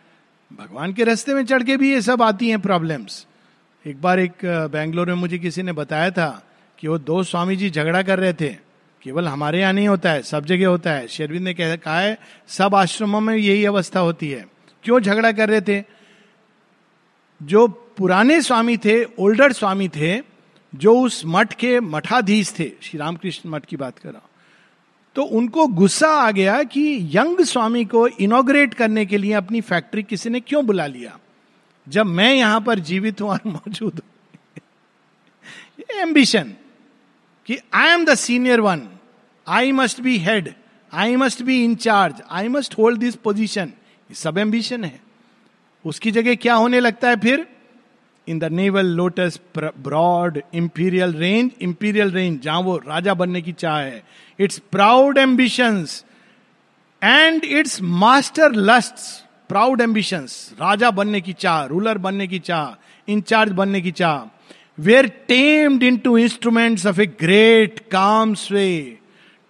[0.58, 3.26] भगवान के रास्ते में चढ़ के भी ये सब आती हैं प्रॉब्लम्स
[3.84, 4.32] एक बार एक
[4.72, 6.28] बेंगलोर में मुझे किसी ने बताया था
[6.78, 8.48] कि वो दो स्वामी जी झगड़ा कर रहे थे।
[9.02, 12.74] केवल हमारे यहाँ नहीं होता है, सब जगह होता है। शेरविंद ने कहा है, सब
[12.74, 14.44] आश्रमों में यही अवस्था होती है।
[14.84, 15.84] क्यों झगड़ा कर रहे थे?
[17.42, 20.18] जो पुराने स्वामी थे ओल्डर स्वामी थे,
[20.74, 24.28] जो उस मठ के मठाधीश थे, श्री रामकृष्ण मठ की बात कर रहा हूँ।
[25.16, 30.02] तो उनको गुस्सा आ गया कि यंग स्वामी को इनोग्रेट करने के लिए अपनी फैक्ट्री
[30.02, 31.18] किसी ने क्यों बुला लिया?
[31.88, 34.10] जब मैं यहाँ पर जीवित हूँ और मौजूद हूँ।
[36.00, 36.52] एम्बिशन
[37.46, 38.88] कि I am the senior one
[39.46, 40.54] I must be head
[40.92, 43.72] I must be in charge I must hold this position
[44.14, 45.00] सब एम्बिशन है।
[45.84, 47.46] उसकी जगह क्या होने लगता है फिर?
[48.28, 53.78] In the navel lotus broad imperial range imperial range जहाँ वो राजा बनने की चाह
[53.78, 54.02] है।
[54.38, 56.04] Its proud ambitions
[57.02, 58.94] and its master lust
[59.48, 65.06] proud ambitions राजा बनने की चाह रूलर बनने की चाह इंचार्ज बनने की चाह were
[65.28, 68.98] tamed into instrument of a great calm sway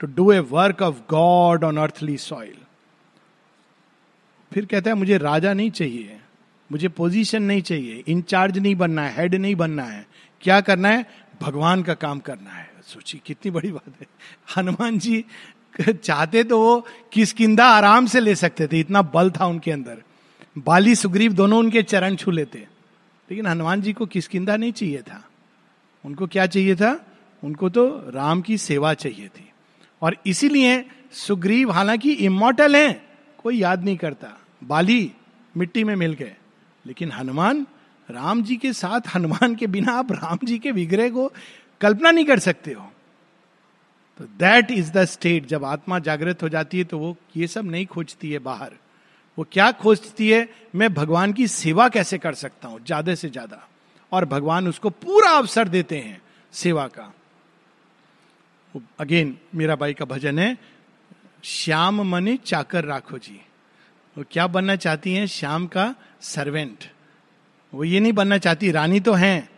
[0.01, 2.57] to do a work of God on earthly soil
[4.53, 6.19] फिर कहता है, मुझे राजा नहीं चाहिए।
[6.73, 10.07] मुझे पोजीशन नहीं चाहिए इंचार्ज नहीं बनना है हेड नहीं बनना है।
[10.41, 11.11] क्या करना है?
[11.43, 14.07] भगवान का काम करना है। सोचिए, कितनी बड़ी बात है।
[14.57, 15.25] हनुमान जी
[16.05, 20.03] चाहते तो वो किसकिंदा आराम से ले सकते थे, इतना बल था उनके अंदर।
[20.59, 22.59] बाली सुग्रीव दोनों उनके चरण छू लेते।
[23.31, 25.29] लेकिन हनुमान जी को किसकिंदा नहीं चाहिए था।
[26.05, 27.07] उनको क्या चाहिए था?
[27.45, 29.51] उनको तो राम की सेवा चाहिए थी।
[30.03, 33.07] और इसीलिए सुग्रीव हालाँकि इमोटल हैं,
[33.39, 35.13] कोई याद नहीं करता। बाली
[35.57, 36.37] मिट्टी में मिल गए।
[36.85, 37.66] लेकिन हनुमान,
[38.09, 41.31] राम जी के साथ, हनुमान के बिना आप राम जी के विग्रह को
[41.81, 42.90] कल्पना नहीं कर सकते हो।
[44.21, 47.71] तो दैट इज़ द स्टेट जब आत्मा जागृत हो जाती है तो वो ये सब
[47.71, 48.73] नहीं खोजती है बाहर।
[49.38, 50.49] वो क्या खोजती है?
[50.75, 52.85] मैं भगवान की सेवा कैसे कर सकता हूँ?
[52.85, 53.66] ज़्यादा से ज़्यादा।
[54.12, 56.21] और भगवान उसको पूरा अवसर देते हैं
[56.53, 57.12] सेवा का।
[59.01, 60.57] अगेन मीरा बाई का भजन है,
[61.45, 63.40] श्याम मने चाकर राखो जी।
[64.16, 65.27] वो क्या बनना चाहती हैं?
[65.27, 66.85] श्याम का सर्वेंट
[67.72, 69.48] वो ये नहीं बनना चाहती, रानी तो हैं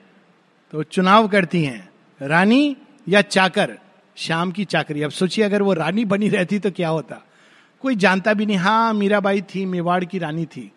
[0.73, 1.89] तो चुनाव करती हैं।
[2.21, 2.77] रानी
[3.09, 3.79] या चाकर?
[4.17, 7.21] श्याम की चाकरी। अब सोचिए, अगर वो रानी बनी रहती तो क्या होता?
[7.83, 10.71] कोई जानता भी नहीं हाँ मीराबाई थी, मेवाड़ की रानी थी।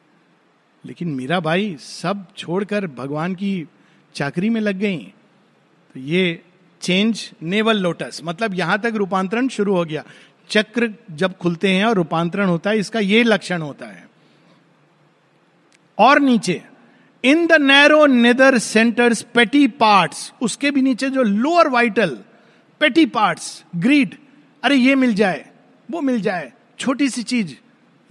[0.86, 3.68] लेकिन मीराबाई सब छोड़कर भगवान की
[4.16, 6.42] चाकरी में लग गई। तो ये
[6.82, 10.04] चेंज नेवल लोटस मतलब यहाँ तक रूपांतरण शुरू हो गया।
[10.50, 14.08] चक्र जब खुलते हैं और रूपांतरण होता है, इसका यह लक्षण होता है।
[15.98, 16.62] और नीचे
[17.24, 22.18] in the narrow nether centres petty parts उसके भी नीचे जो lower vital
[22.82, 24.16] petty parts greed
[24.64, 25.46] अरे ये मिल जाए,
[25.90, 27.54] वो मिल जाए, छोटी सी चीज़,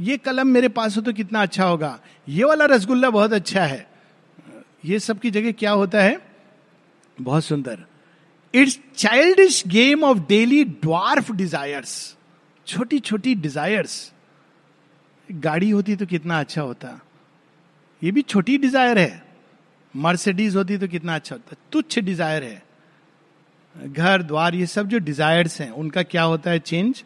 [0.00, 3.86] ये कलम मेरे पास हो तो कितना अच्छा होगा। ये वाला रसगुल्ला बहुत अच्छा है।
[4.84, 6.18] ये सब की जगह क्या होता है?
[7.20, 7.84] बहुत सुंदर।
[8.54, 12.15] Its childish game of daily dwarf desires
[12.66, 14.12] छोटी छोटी डिजायर्स
[15.28, 17.00] गाड़ी होती तो कितना अच्छा होता।
[18.02, 19.24] ये भी छोटी डिज़ायर है।
[19.94, 22.62] मर्सिडीज होती तो कितना अच्छा होता। तुच्छ डिज़ायर है।
[23.74, 27.02] घर, द्वार, ये सब जो डिजायर्स हैं, उनका क्या होता है change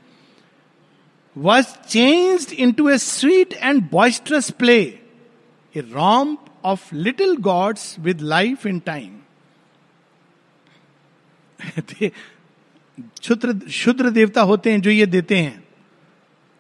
[1.37, 8.67] was change into a sweet and boisterous play a romp of little gods with life
[8.67, 9.19] in time
[13.23, 15.65] शुद्र शुद्र देवता होते हैं जो ये देते हैं।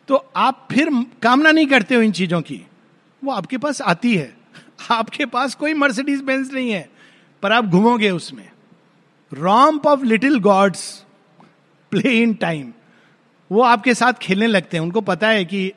[0.08, 0.90] तो आप फिर
[1.22, 2.66] कामना नहीं करते हो इन चीज़ों की।
[3.24, 4.36] वो आपके पास आती है।
[4.90, 6.90] आपके पास कोई मर्सिडीज बेंस नहीं है,
[7.42, 8.50] पर आप घूमोगे उसमें।
[9.32, 11.04] Romp of little gods
[11.90, 12.72] play in time
[13.52, 15.72] वो आपके साथ खेलने लगते हैं। उनको पता है कि,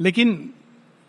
[0.00, 0.52] लेकिन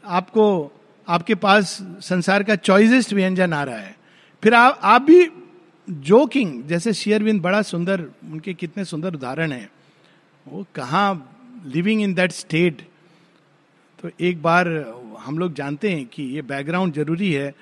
[0.06, 0.72] आपको,
[1.08, 3.98] आपके पास संसार का चॉइसेस्ट व्यंजन आ रहा है।
[4.44, 5.30] फिर आप आप भी
[5.90, 9.70] जोकिंग, जैसे शेयरविंद बड़ा सुंदर, उनके कितने सुंदर उदाहरण हैं।
[10.48, 11.14] वो कहा
[11.66, 12.88] लिविंग इन दैट स्टेट?
[14.00, 14.68] तो एक बार
[15.20, 17.54] हम लोग जानते हैं कि ये बैकग्राउंड ज़रूरी है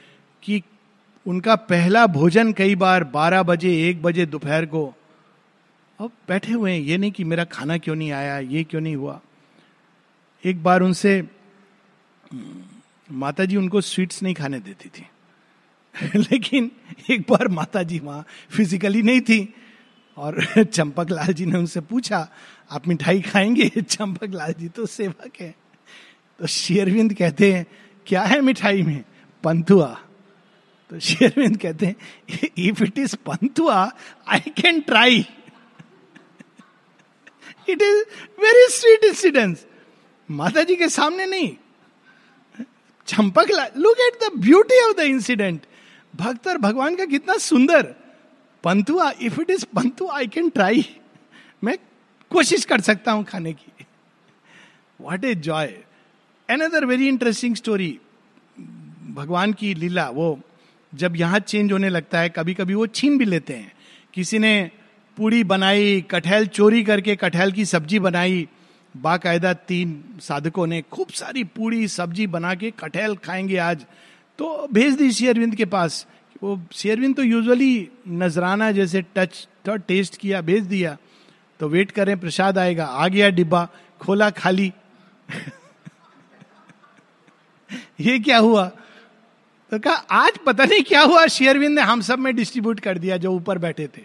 [0.44, 0.64] कि
[1.26, 4.94] उनका पहला भोजन कई बार 12 बजे, एक बजे दोपहर को।
[6.00, 8.96] अब बैठे हुए हैं, ये नहीं कि मेरा खाना क्यों नहीं आया, ये क्यों नहीं
[8.96, 9.22] हुआ?
[10.46, 11.28] एक बार उनसे
[13.12, 15.06] माता जी उनको स्वीट्स नहीं खाने देती थी।
[16.16, 16.72] लेकिन
[17.10, 19.54] एक बार माता जी वहाँ फिजिकली नहीं थी
[20.18, 22.28] और चंपक लाल जी ने उनसे पूछा,
[22.72, 23.70] आप मिठाई खाएँगे?
[23.82, 25.56] चंपक लाल जी तो सेवक है।
[26.40, 27.66] तो शेरविंद कहते हैं,
[28.08, 29.04] क्या है मिठाई में?
[29.44, 29.98] पंथुआ
[30.92, 33.92] तो शेरविंद कहते हैं if it is pantua
[34.28, 35.26] I can try
[37.70, 38.04] it is
[38.42, 39.66] very sweet incidence
[40.30, 41.56] माता जी के सामने नहीं।
[43.52, 45.66] Champaklal look at the beauty of the incident
[46.14, 47.84] भक्त और भगवान का कितना सुंदर।
[48.64, 50.86] Pantua if it is pantua I can try
[51.64, 51.78] मैं
[52.32, 53.86] कोशिश कर सकता हूँ खाने की।
[55.02, 55.74] What a joy
[56.50, 58.00] another very interesting story
[59.14, 60.40] भगवान की लीला, वो
[60.94, 63.72] जब यहाँ चेंज होने लगता है कभी कभी वो छीन भी लेते हैं।
[64.14, 64.72] किसी ने
[65.18, 68.48] पूड़ी बनाई, कटहल चोरी करके कटहल की सब्ज़ी बनाई।
[68.98, 73.86] बाकायदा तीन साधकों ने खूब सारी पूड़ी, सब्ज़ी बना के कटहल खाएँगे आज।
[74.42, 76.08] तो भेज दी शेयरविंद के पास।
[76.44, 80.98] वो शेयरविंद तो यूजुअली नजराना जैसे टच तो टेस्ट किया, भेज दिया।
[81.60, 84.74] तो वेट करें, प्रसाद आएगा। आ गया डिब्बा, खोला खाली।
[88.00, 88.72] ये क्या हुआ?
[89.72, 93.18] तो कहा, आज पता नहीं क्या हुआ शेयरविंद ने हम सब में डिस्ट्रीब्यूट कर दिया
[93.18, 94.02] जो ऊपर बैठे थे।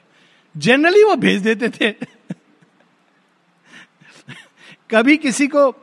[0.56, 1.92] जनरली वो भेज देते थे।
[4.90, 5.74] कभी किसी को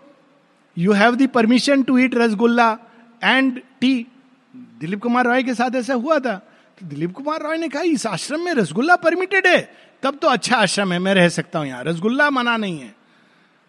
[0.77, 2.77] you have the permission to eat rasgulla
[3.23, 4.07] and tea
[4.55, 6.35] Dilip Kumar Roy के साथ ऐसा हुआ था।
[6.79, 10.57] तो दिलीप कुमार रॉय ने कहा, इस आश्रम में रसगुल्ला परमिटेड है। तब तो अच्छा
[10.57, 12.95] आश्रम है, मैं रह सकता हूँ यहाँ। रसगुल्ला मना नहीं है।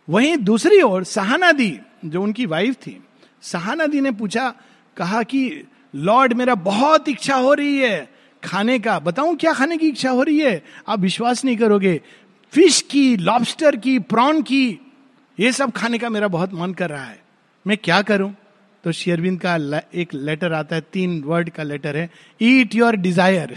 [0.09, 3.05] वहीं दूसरी ओर, सहाना दी, जो उनकी वाइफ थी,
[3.43, 4.55] सहाना दी ने पूछा,
[4.97, 9.89] कहा कि लॉर्ड मेरा बहुत इच्छा हो रही है खाने का। बताऊँ क्या खाने की
[9.89, 10.65] इच्छा हो रही है?
[10.89, 12.01] आप विश्वास नहीं करोगे।
[12.53, 14.81] फ़िश की लॉबस्टर की प्रॉन की,
[15.41, 17.23] ये सब खाने का मेरा बहुत मन कर रहा है।
[17.67, 18.35] मैं क्या करूँ?
[18.85, 22.09] तो शेयरविंद का एक लेटर आता है तीन वर्ड का लेटर है
[22.43, 23.57] eat your desire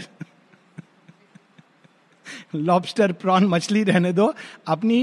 [2.54, 4.32] lobster prawn मछली रहने दो
[4.66, 5.00] अपनी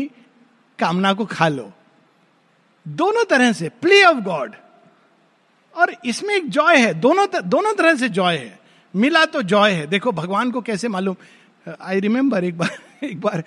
[0.80, 1.72] कामना को खा लो।
[2.86, 4.56] दोनों तरह से प्ले ऑफ़ गॉड
[5.76, 8.60] और इसमें एक जॉय है दोनों तर, दोनों तरह से जॉय है।
[8.94, 11.16] मिला तो जॉय है। देखो भगवान को कैसे मालूम?
[11.82, 13.44] आई रिमेम्बर एक बार एक बार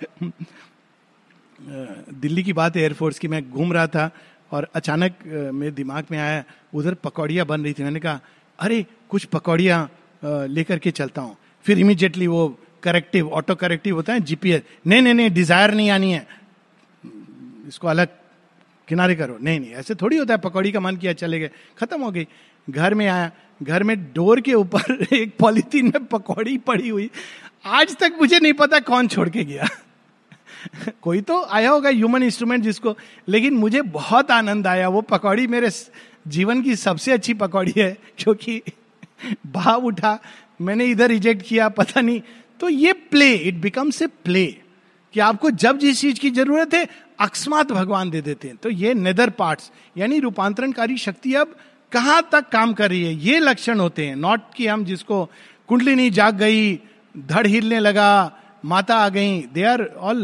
[1.61, 4.09] दिल्ली की बात है एयरफोर्स की मैं घूम रहा था
[4.51, 5.15] और अचानक
[5.53, 8.19] मेरे दिमाग में आया, उधर पकौड़ियाँ बन रही थी। मैंने कहा,
[8.59, 9.89] अरे, कुछ पकौड़ियाँ
[10.23, 11.35] लेकर के चलता हूँ।
[11.65, 16.11] फिर इमीजिएटली वो करेक्टिव ऑटो करेक्टिव होता है जीपीएस नहीं नहीं नहीं डिज़ायर नहीं आनी
[16.11, 16.27] है।
[17.67, 18.07] इसको अलग
[18.87, 22.01] किनारे करो। नहीं नहीं, ऐसे थोड़ी होता है, पकौड़ी का मन किया, चले गए, खत्म
[22.01, 22.27] हो गई।
[22.69, 23.31] घर में आया,
[23.63, 27.09] घर में डोर के ऊपर एक पॉलिथीन में पकौड़ी पड़ी हुई।
[27.65, 29.67] आज तक मुझे नहीं पता कौन छोड़ के गया।
[31.01, 35.69] कोई तो आया होगा ह्यूमन इंस्ट्रूमेंट जिसको, लेकिन मुझे बहुत आनंद आया। वो पकौड़ी मेरे
[36.27, 38.61] जीवन की सबसे अच्छी पकौड़ी है, क्योंकि
[39.47, 40.19] भाव उठा,
[40.61, 42.21] मैंने इधर रिजेक्ट किया, पता नहीं।
[42.59, 44.45] तो ये play it becomes a play
[45.13, 46.87] कि आपको जब जिस चीज़ की ज़रूरत है,
[47.19, 51.55] अकस्मात भगवान दे देते हैं। तो ये नेदर पार्ट्स यानी रूपांतरणकारी शक्ति अब
[51.91, 53.13] कहाँ तक काम कर रही है?
[53.13, 55.29] ये लक्षण होते हैं। नॉट कि हम जिसको
[55.67, 56.79] कुंडलिनी जाग गई,
[57.17, 60.21] धड़ हिलने लगा माता आ गई। दे आर ऑल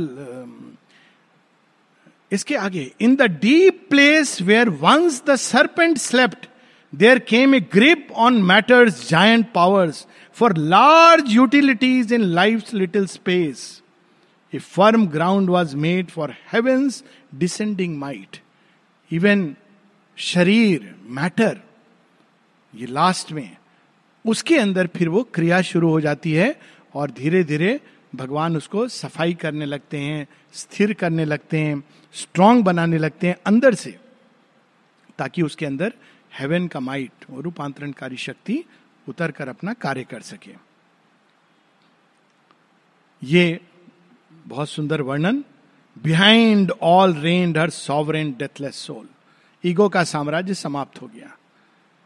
[2.32, 6.48] इसके आगे in the deep place where once the serpent slept
[6.94, 10.06] there came a grip on matter's giant powers
[10.38, 13.82] for large utilities in life little space
[14.54, 17.04] a firm ground was made for heaven's
[17.36, 18.42] descending might
[19.12, 19.56] even
[20.18, 21.62] शरीर matter
[22.74, 23.50] ये last में
[24.26, 26.56] उसके अंदर फिर वो क्रिया शुरू हो जाती है
[26.96, 27.80] और धीरे धीरे
[28.16, 33.74] भगवान उसको सफ़ाई करने लगते हैं, स्थिर करने लगते हैं स्ट्रांग बनाने लगते हैं अंदर
[33.74, 33.98] से,
[35.18, 35.94] ताकि उसके अंदर
[36.34, 38.64] हेवन का माइट और रूपांतरणकारी शक्ति
[39.08, 40.54] उतर कर अपना कार्य कर सके।
[43.24, 43.60] ये
[44.46, 45.44] बहुत सुंदर वर्णन
[45.98, 49.08] behind all reign her sovereign deathless soul
[49.64, 51.38] ego का साम्राज्य समाप्त हो गया।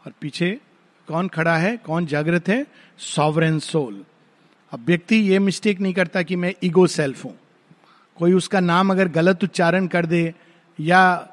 [0.06, 0.60] और पीछे
[1.08, 2.66] कौन खड़ा है, कौन जागृत है?
[2.98, 4.04] सॉवरेन सोल
[4.72, 7.34] अब व्यक्ति ये मिस्टेक नहीं करता कि मैं ईगो सेल्फ हूँ।
[8.18, 10.22] कोई उसका नाम अगर गलत उच्चारण कर दे
[10.78, 11.28] या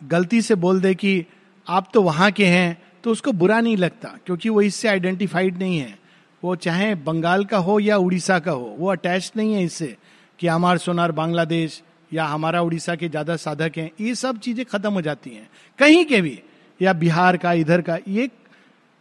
[0.00, 1.24] गलती से बोल दे कि
[1.66, 5.78] आप तो वहाँ के हैं तो उसको बुरा नहीं लगता, क्योंकि वो इससे आइडेंटिफाइड नहीं
[5.78, 5.98] है।
[6.42, 9.96] वो चाहे बंगाल का हो या उड़ीसा का हो, वो अटैच नहीं है इससे
[10.40, 14.92] कि हमार सोनार बांग्लादेश या हमारा उड़ीसा के ज़्यादा साधक हैं। ये सब चीज़ें खत्म
[14.92, 16.38] हो जाती हैं। कहीं के भी,
[16.80, 18.28] या बिहार का, इधर का, ये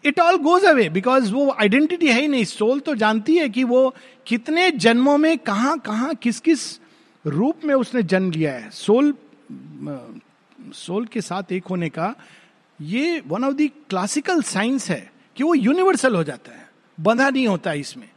[0.04, 3.64] it all goes away because वो आइडेंटिटी है ही नहीं। सोल तो जानती है कि
[3.64, 3.94] वो
[4.28, 6.80] कितने जन्मों में कहाँ कहाँ किस किस
[7.26, 9.14] रूप में उसने जन्म लिया है। सोल
[10.76, 12.14] सोल के साथ एक होने का
[12.80, 17.48] ये one of the classical science है कि वो यूनिवर्सल हो जाता है। बंधा नहीं
[17.48, 18.10] होता इसमें।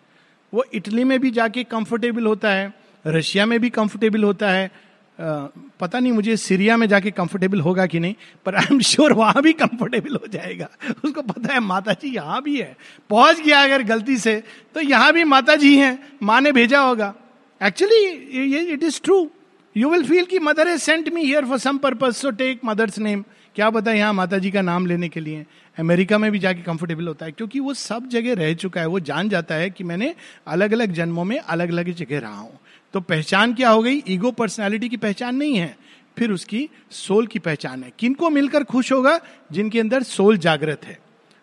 [0.53, 2.73] वो इटली में भी जाके कंफर्टेबल होता है
[3.07, 4.71] रशिया में भी कंफर्टेबल होता है
[5.19, 8.15] पता नहीं मुझे सीरिया में जाके कंफर्टेबल होगा कि नहीं,
[8.47, 10.69] पर आई एम श्योर वहाँ भी कंफर्टेबल हो जाएगा।
[11.05, 12.77] उसको पता है माता जी यहाँ भी है।
[13.11, 14.43] पहुँच गया अगर गलती से
[14.75, 17.15] तो यहाँ भी माता जी हैं। माँ ने भेजा होगा।
[17.61, 19.29] Actually it is true
[19.77, 22.99] you will feel की mother is sent me here for some purpose so take mother's
[22.99, 23.25] name
[23.57, 25.45] क्या पता यहाँ माता जी का नाम लेने के लिए।
[25.77, 29.01] अमेरिका में भी जाके कंफर्टेबल होता है, क्योंकि वो सब जगह रह चुका है। वो
[29.01, 30.15] जान जाता है कि मैंने
[30.47, 32.59] अलग अलग जन्मों में अलग अलग जगह रहा हूँ।
[32.95, 34.03] तो पहचान क्या हो गई?
[34.09, 35.77] ईगो पर्सनैलिटी की पहचान नहीं है।
[36.19, 39.21] फिर उसकी सोल की पहचान है। किनको मिलकर खुश होगा?
[39.53, 40.99] जिनके अंदर सोल जागृत है।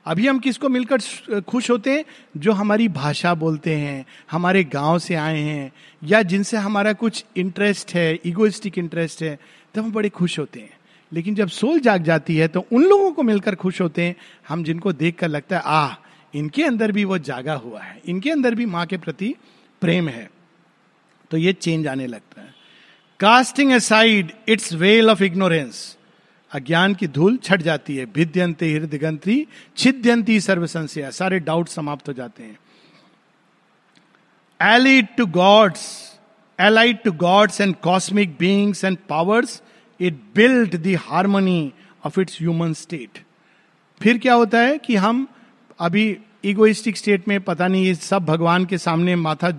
[0.05, 2.05] अभी हम किसको मिलकर खुश होते हैं?
[2.37, 5.71] जो हमारी भाषा बोलते हैं, हमारे गाँव से आए हैं,
[6.03, 9.39] या जिनसे हमारा कुछ इंटरेस्ट है इगोइस्टिक इंटरेस्ट है
[9.75, 10.77] तो हम बड़े खुश होते हैं।
[11.13, 14.15] लेकिन जब सोल जाग जाती है तो उन लोगों को मिलकर खुश होते हैं।
[14.49, 15.95] हम जिनको देखकर लगता है, आह,
[16.35, 19.35] इनके अंदर भी वो जागा हुआ है। इनके अंदर भी माँ के प्रति
[19.81, 20.29] प्रेम है।
[21.31, 22.53] तो ये चेंज आने लगता है।
[23.19, 25.97] Casting aside its veil of ignorance
[26.51, 29.45] अज्ञान की धूल छट जाती है। भिद्यंते हृदयंत्री,
[29.77, 32.57] छिद्यंती सर्व संशय सारे डाउट समाप्त हो जाते हैं।
[34.59, 35.85] Allied to gods
[36.59, 39.61] allied to gods and cosmic beings and powers
[39.99, 41.71] it build the harmony
[42.05, 43.23] of its human state
[44.01, 45.27] फिर क्या होता है कि हम
[45.79, 46.05] अभी
[46.45, 49.49] इगोइस्टिक स्टेट में पता नहीं ये सब भगवान के सामने माथा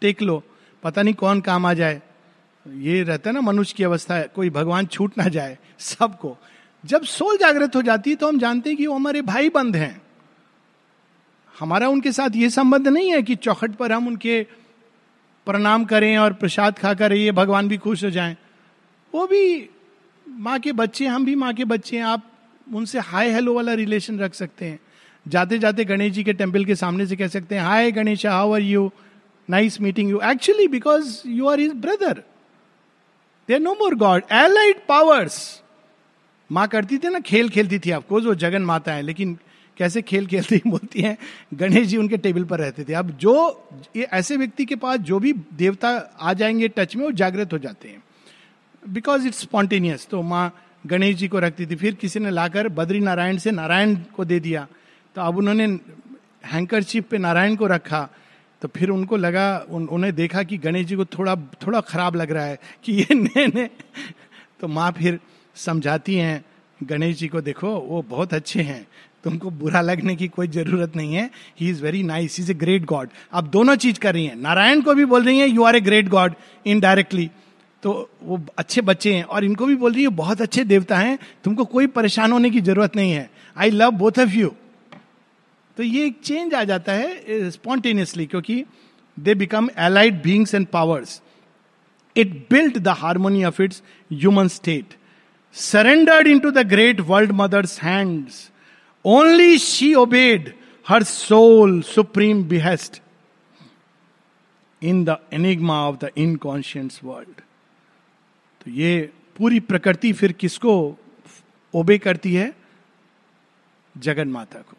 [0.00, 0.42] टेक लो
[0.86, 2.00] पता नहीं कौन काम आ जाए।
[2.66, 6.36] ये रहता है ना, मनुष्य की अवस्था है, कोई भगवान छूट ना जाए, सबको।
[6.84, 9.76] जब सोल जागृत हो जाती है तो हम जानते हैं कि वो हमारे भाई बंद
[9.76, 10.02] हैं।
[11.54, 14.42] हमारा उनके साथ ये संबंध नहीं है कि चौखट पर हम उनके
[15.46, 18.36] प्रणाम करें और प्रसाद खाकर ये भगवान भी खुश हो जाएँ।
[19.14, 19.68] वो भी
[20.28, 22.30] माँ के बच्चे, हम भी माँ के बच्चे हैं, आप
[22.74, 24.78] उनसे हाय हेलो वाला रिलेशन रख सकते हैं।
[25.26, 28.54] जाते जाते गणेश जी के टेंपल के सामने से कह सकते हैं, hi Ganesh, how
[28.54, 28.90] are you?
[29.50, 32.22] Nice meeting you actually because you are is brother
[33.48, 35.62] there no more god allied powers
[36.52, 39.38] माँ करती थी ना, खेल खेलती थी आपको, वो जगन माता है, लेकिन
[39.76, 41.18] कैसे खेल खेलती बोलती हैं,
[41.54, 45.18] गणेश जी उनके टेबल पर रहते थे। अब जो, ये ऐसे व्यक्ति के पास जो
[45.18, 48.04] भी देवता आ जाएँगे टच में, वो जागृत हो जाते हैं।
[48.88, 53.00] बिकॉज़ इट्स स्पॉन्टेनियस तो माँ गणेश जी को रखती थी। फिर किसी ने लाकर बद्री
[53.00, 54.66] नारायण से नारायण को दे दिया।
[55.14, 55.78] तो अब उन्होंने
[56.46, 58.08] हैंकर पे नारायण को रखा।
[58.62, 62.30] तो फिर उनको लगा उन, उन्हें देखा कि गणेश जी को थोड़ा थोड़ा खराब लग
[62.30, 63.68] रहा है कि ये ने, ने
[64.60, 65.18] तो माँ फिर
[65.56, 66.44] समझाती हैं
[66.80, 68.86] गणेश जी को देखो वो बहुत अच्छे हैं।
[69.24, 71.30] तुमको बुरा लगने की कोई ज़रूरत नहीं है।
[71.60, 74.82] He is very nice is a great god अब दोनों चीज़ कर रही हैं। नारायण
[74.82, 76.34] को भी बोल रही हैं you are a great god
[76.66, 77.30] indirectly
[77.82, 81.18] तो वो अच्छे बच्चे हैं और इनको भी बोल रही है बहुत अच्छे देवता हैं।
[81.44, 84.54] तुमको कोई परेशान होने की ज़रूरत नहीं है। I love both of you
[85.76, 88.64] तो ये एक चेंज आ जाता है स्पॉन्टेनियसली क्योंकि
[89.18, 91.22] they become allied beings and powers
[92.16, 94.94] it built the harmony of its human state
[95.52, 98.26] surrendered into the great world mother's hand
[99.04, 100.54] only she obeyed
[100.88, 103.02] her soul supreme behest
[104.82, 107.40] in the enigma of the inconscience world
[108.64, 110.98] तो ये पूरी प्रकृति फिर किसको
[111.74, 112.54] ओबे करती है?
[113.98, 114.76] जगन माता को।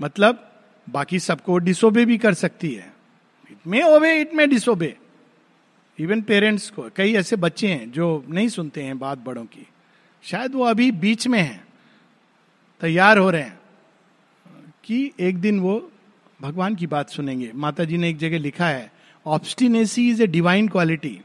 [0.00, 0.48] मतलब
[0.86, 2.92] बाकी सबको डिसोबे भी कर सकती है।
[3.50, 4.96] It may obey it may disobey
[5.98, 9.66] even parents को, कई ऐसे बच्चे हैं जो नहीं सुनते हैं बात बड़ों की।
[10.24, 11.64] शायद वो अभी बीच में हैं,
[12.80, 13.58] तैयार हो रहे हैं
[14.84, 15.90] कि एक दिन वो
[16.40, 18.90] भगवान की बात सुनेंगे। माता जी ने एक जगह लिखा है
[19.26, 21.18] obstinacy is a divine quality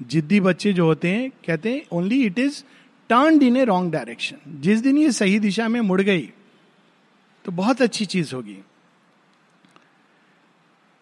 [0.00, 2.62] जिद्दी बच्चे जो होते हैं, कहते हैं only it is
[3.10, 6.30] turn in a wrong direction जिस दिन ये सही दिशा में मुड़ गई
[7.48, 8.56] तो बहुत अच्छी चीज़ होगी।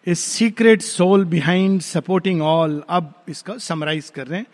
[0.07, 4.47] A secret soul behind supporting all अब इसका समराइज कर रहे हैं।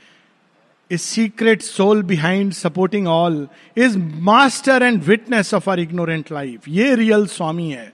[0.92, 6.96] A secret soul behind supporting all is master and witness of our ignorant life ये
[6.96, 7.94] रियल स्वामी है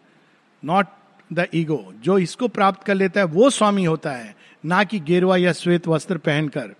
[0.63, 0.87] नॉट
[1.33, 5.37] द ईगो जो इसको प्राप्त कर लेता है, वो स्वामी होता है, ना कि गेरुआ
[5.37, 6.75] या श्वेत वस्त्र पहनकर।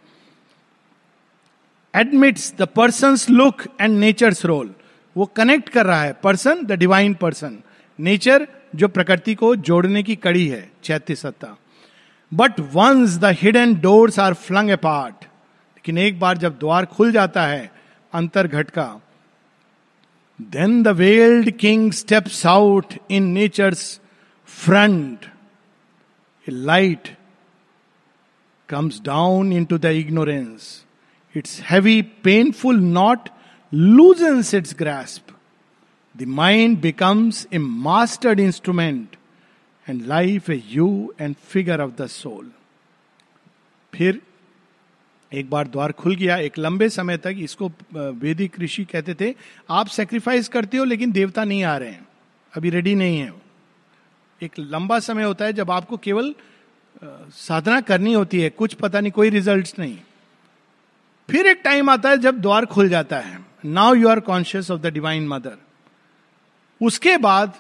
[1.94, 4.76] Admits the person look and nature's role
[5.20, 6.14] वो कनेक्ट कर रहा है.
[6.24, 7.58] Person the divine person
[8.00, 11.56] nature जो प्रकृति को जोड़ने की कड़ी है, चैत्य सत्ता.
[12.32, 17.46] But once the hidden doors are flung apart लेकिन एक बार जब द्वार खुल जाता
[17.46, 17.72] है,
[18.14, 18.86] अंतर घट का
[20.40, 24.00] then the veiled king steps out in nature's
[24.50, 25.26] front
[26.48, 27.08] a light
[28.70, 30.86] comes down into the ignorance
[31.36, 33.30] its heavy painful knot
[33.72, 35.32] loosens its grasp.
[36.16, 39.16] The mind becomes a mastered instrument
[39.88, 42.46] and life a hue and figure of the soul.
[43.94, 44.22] फिर
[45.32, 49.34] एक बार द्वार खुल गया, एक लंबे समय तक इसको वैदिक ऋषि कहते थे,
[49.70, 52.08] आप सेक्रीफाइस करते हो लेकिन देवता नहीं आ रहे हैं,
[52.54, 53.34] अभी रेडी नहीं है
[54.42, 56.34] एक लंबा समय होता है जब आपको केवल
[57.04, 59.98] साधना करनी होती है, कुछ पता नहीं, कोई रिज़ल्ट नहीं
[61.30, 64.82] फिर एक टाइम आता है जब द्वार खुल जाता है now you are conscious of
[64.82, 65.58] the divine mother
[66.82, 67.54] उसके बाद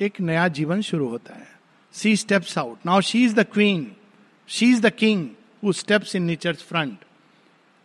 [0.00, 1.48] एक नया जीवन शुरू होता है।
[1.94, 3.92] She steps out now she is the queen
[4.48, 7.04] she is the king steps in nature front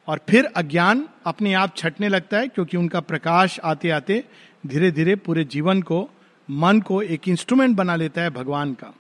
[0.08, 4.24] और फिर अज्ञान अपने आप छटने लगता है क्योंकि उनका प्रकाश आते आते
[4.68, 6.10] धीरे धीरे पूरे जीवन को,
[6.50, 8.94] मन को एक इंस्ट्रूमेंट बना लेता है भगवान का।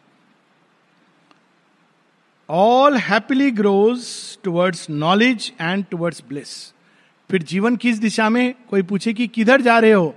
[2.49, 4.07] All happily grows
[4.43, 6.73] towards knowledge and towards bliss
[7.31, 10.15] फिर जीवन किस दिशा में कोई पूछे कि किधर जा रहे हो?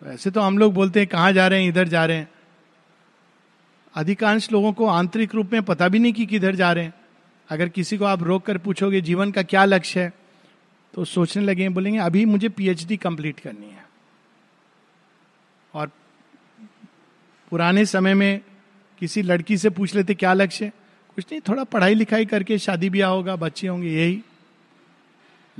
[0.00, 1.68] तो ऐसे तो हम लोग बोलते हैं, कहाँ जा रहे हैं?
[1.68, 2.30] इधर जा रहे हैं.
[3.94, 6.94] अधिकांश लोगों को आंतरिक रूप में पता भी नहीं कि किधर जा रहे हैं।
[7.50, 10.12] अगर किसी को आप रोक कर पूछोगे, जीवन का क्या लक्ष्य है?
[10.94, 13.86] तो सोचने लगे, बोलेंगे, अभी मुझे पीएचडी कंप्लीट करनी है।
[15.74, 15.90] और
[17.50, 18.40] पुराने समय में
[18.98, 20.68] किसी लड़की से पूछ लेते, क्या लक्ष्य
[21.16, 24.22] कुछ नहीं, थोड़ा पढ़ाई लिखाई करके शादी ब्याह होगा, बच्चे होंगे, यही।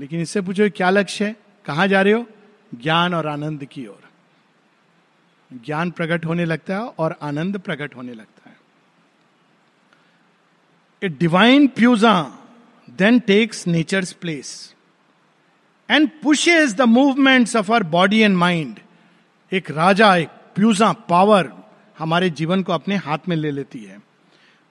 [0.00, 1.36] लेकिन इससे पूछो क्या लक्ष्य है?
[1.64, 2.26] कहाँ जा रहे हो?
[2.82, 4.08] ज्ञान और आनंद की ओर।
[5.64, 8.56] ज्ञान प्रकट होने लगता है और आनंद प्रकट होने लगता है।
[11.02, 12.22] A divine puissance
[12.90, 14.74] then takes nature's place
[15.90, 18.80] and pushes the movements of our body and mind
[19.52, 21.52] एक राजा, एक प्यूजा पावर
[21.98, 24.00] हमारे जीवन को अपने हाथ में ले लेती है।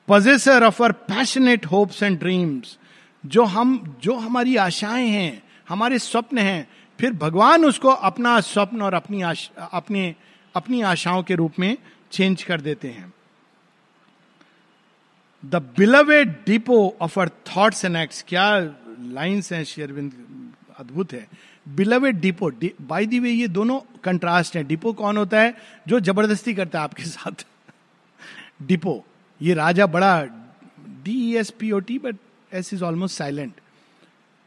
[0.07, 2.78] Possessor of our passionate hopes and dreams
[3.25, 6.67] जो हम जो हमारी आशाएँ हैं हमारे स्वप्न हैं
[6.99, 10.15] फिर भगवान उसको अपना स्वप्न और अपनी आश, अपने
[10.55, 11.77] अपनी आशाओं के रूप में
[12.11, 13.13] चेंज कर देते हैं।
[15.45, 18.59] The beloved depot of our thoughts and acts क्या
[18.99, 20.13] लाइन्स हैं शेयरविंद
[20.77, 21.27] अद्भुत है।
[21.69, 22.51] Beloved depot
[22.81, 25.55] by the way ये दोनों कंट्रास्ट हैं। डिपो कौन होता है?
[25.87, 27.45] जो ज़बरदस्ती करता है आपके साथ।
[28.61, 29.05] डिपो
[29.41, 30.23] ये राजा बड़ा
[31.03, 32.15] D S P O T but
[32.53, 33.53] S is almost silent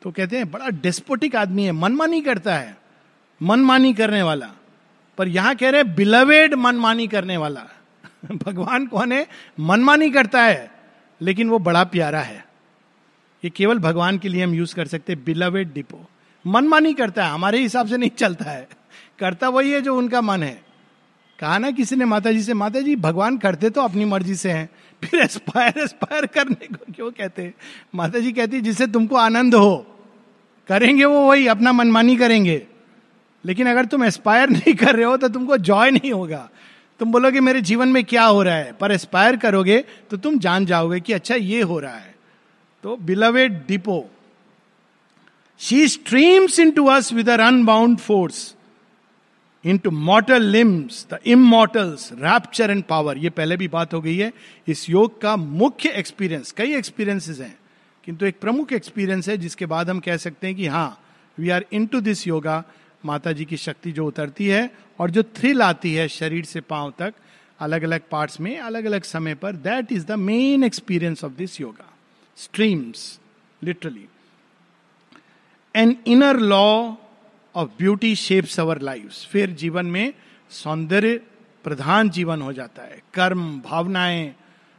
[0.02, 2.76] तो कहते हैं, बड़ा डेस्पोटिक आदमी है, मनमानी करता है,
[3.42, 4.50] मनमानी करने वाला।
[5.18, 7.66] पर यहाँ कह रहे हैं बिलवेड मनमानी करने वाला।
[8.32, 9.26] भगवान कौन है?
[9.60, 10.70] मनमानी करता है,
[11.20, 12.46] लेकिन वो बड़ा प्यारा है।
[13.44, 16.08] ये केवल भगवान के लिए हम यूज़ कर सकते बिलवेड डिपो
[16.46, 18.68] मनमानी करता है, हमारे हिसाब से नहीं चलता है।
[19.18, 20.71] करता वही है जो उनका मन है।
[21.42, 24.50] कहा ना किसी ने माता जी से माता जी भगवान करते तो अपनी मर्ज़ी से
[24.50, 24.68] हैं।
[25.02, 27.52] फिर एस्पायर एस्पायर करने को क्यों कहते
[27.94, 29.74] माता जी कहती जिससे तुमको आनंद हो,
[30.68, 32.62] करेंगे वो वही, अपना मनमानी करेंगे।
[33.44, 36.48] लेकिन अगर तुम एस्पायर नहीं कर रहे हो तो तुमको जॉय नहीं होगा।
[37.00, 38.72] तुम बोलोगे, मेरे जीवन में क्या हो रहा है?
[38.72, 42.14] पर एस्पायर करोगे तो तुम जान जाओगे कि अच्छा ये हो रहा है।
[42.84, 44.04] तो beloved despot
[45.60, 48.54] she streams into us with unbound force
[49.78, 54.32] into mortal limbs the immortal's rapture and power ये पहले भी बात हो गई है।
[54.68, 57.58] इस योग का मुख्य एक्सपीरियंस कई एक्सपीरियंसेस हैं।
[58.04, 61.00] किंतु एक प्रमुख एक्सपीरियंस है, जिसके बाद हम कह सकते हैं कि हाँ
[61.38, 62.62] we are into this yoga
[63.04, 66.92] माता जी की शक्ति जो उतरती है और जो थ्रिल आती है शरीर से पाँव
[66.98, 67.14] तक
[67.60, 71.60] अलग अलग पार्ट्स में अलग अलग समय पर that is the main experience of this
[71.60, 71.88] yoga
[72.36, 73.18] streams
[73.62, 74.06] literally
[75.74, 76.94] an inner law
[77.54, 80.12] of beauty shapes our life फिर जीवन में
[80.50, 81.20] सौंदर्य
[81.64, 84.34] प्रधान जीवन हो जाता है। कर्म, भावनाएँ,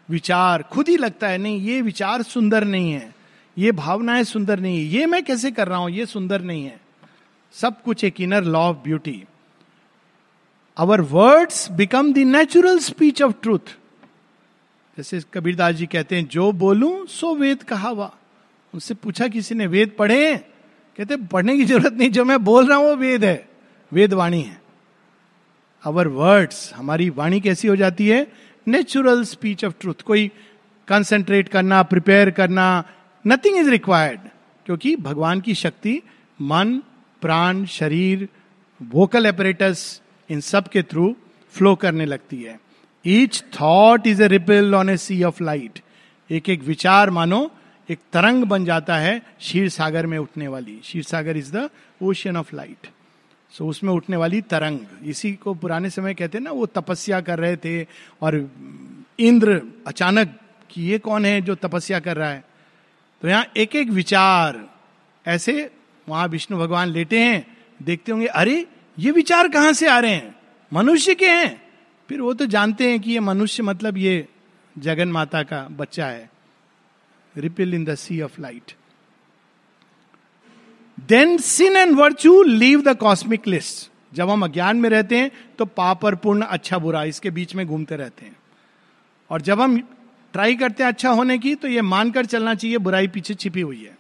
[0.09, 3.15] विचार, खुद ही लगता है, नहीं, ये विचार सुंदर नहीं है।
[3.57, 5.89] ये भावनाएँ सुंदर नहीं है। ये मैं कैसे कर रहा हूँ?
[5.89, 6.79] ये सुंदर नहीं है।
[7.53, 9.23] सब कुछ एक inner law of beauty
[10.77, 13.77] our words become the natural speech of truth
[14.97, 18.11] जैसे कबीरदास जी कहते हैं, जो बोलूँ, सो वेद कहा हुआ
[18.73, 20.52] उनसे पूछा, किसी ने वेद पढ़े
[20.97, 23.49] कहते, पढ़ने की ज़रूरत नहीं, जो मैं बोल रहा हूँ वो वेद है,
[23.91, 24.61] वेद वाणी है.
[25.83, 28.27] अवर वर्ड्स हमारी वाणी कैसी हो जाती है?
[28.67, 30.31] नेचुरल स्पीच ऑफ़ ट्रूथ कोई
[30.87, 32.67] कंसेंट्रेट करना प्रिपेयर करना
[33.25, 34.19] नथिंग इज़ रिक्वायर्ड
[34.65, 36.01] क्योंकि भगवान की शक्ति,
[36.39, 36.81] मन,
[37.21, 38.27] प्राण, शरीर
[38.81, 41.15] वोकल एपरेटस इन सब के थ्रू
[41.53, 42.59] फ्लो करने लगती है।
[43.05, 45.79] Each thought is a ripple on a sea of light
[46.29, 47.49] एक एक विचार मानो
[47.89, 51.69] एक तरंग बन जाता है क्षीर सागर में उठने वाली। Kshir Sagar is the
[52.01, 52.87] ocean of light
[53.51, 57.39] so उसमें उठने वाली तरंग। इसी को पुराने समय कहते हैं ना, वो तपस्या कर
[57.39, 57.87] रहे थे
[58.21, 58.51] और
[59.19, 62.43] इंद्र अचानक कि ये कौन है जो तपस्या कर रहा है?
[63.21, 64.69] तो यहाँ एक एक विचार
[65.27, 65.71] ऐसे
[66.09, 68.65] वहाँ विष्णु भगवान लेटे हैं, देखते होंगे, अरे,
[68.99, 70.35] ये विचार कहाँ से आ रहे हैं?
[70.73, 71.61] मनुष्य के हैं?
[72.09, 74.27] फिर वो तो जानते हैं कि ये मनुष्य मतलब ये
[74.77, 76.32] जगन माता का बच्चा है।
[77.35, 78.71] Ripple in the sea of light
[81.09, 85.65] then sin and virtue leave the cosmic list जब हम अज्ञान में रहते हैं तो
[85.65, 88.35] पाप और पूर्ण अच्छा बुरा, इसके बीच में घूमते रहते हैं।
[89.29, 89.77] और जब हम
[90.33, 93.83] ट्राई करते हैं अच्छा होने की तो ये मानकर चलना चाहिए, बुराई पीछे छिपी हुई
[93.83, 93.97] है।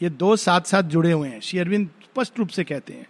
[0.00, 3.06] ये दो साथ साथ जुड़े हुए हैं, श्री अरविंद स्पष्ट रूप से कहते हैं।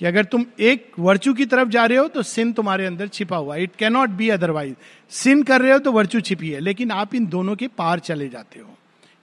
[0.00, 3.36] कि अगर तुम एक वर्चू की तरफ़ जा रहे हो तो सिन तुम्हारे अंदर छिपा
[3.36, 4.74] हुआ it cannot be otherwise
[5.10, 8.28] sin कर रहे हो तो वर्चू छिपी है। लेकिन आप इन दोनों के पार चले
[8.28, 8.76] जाते हो।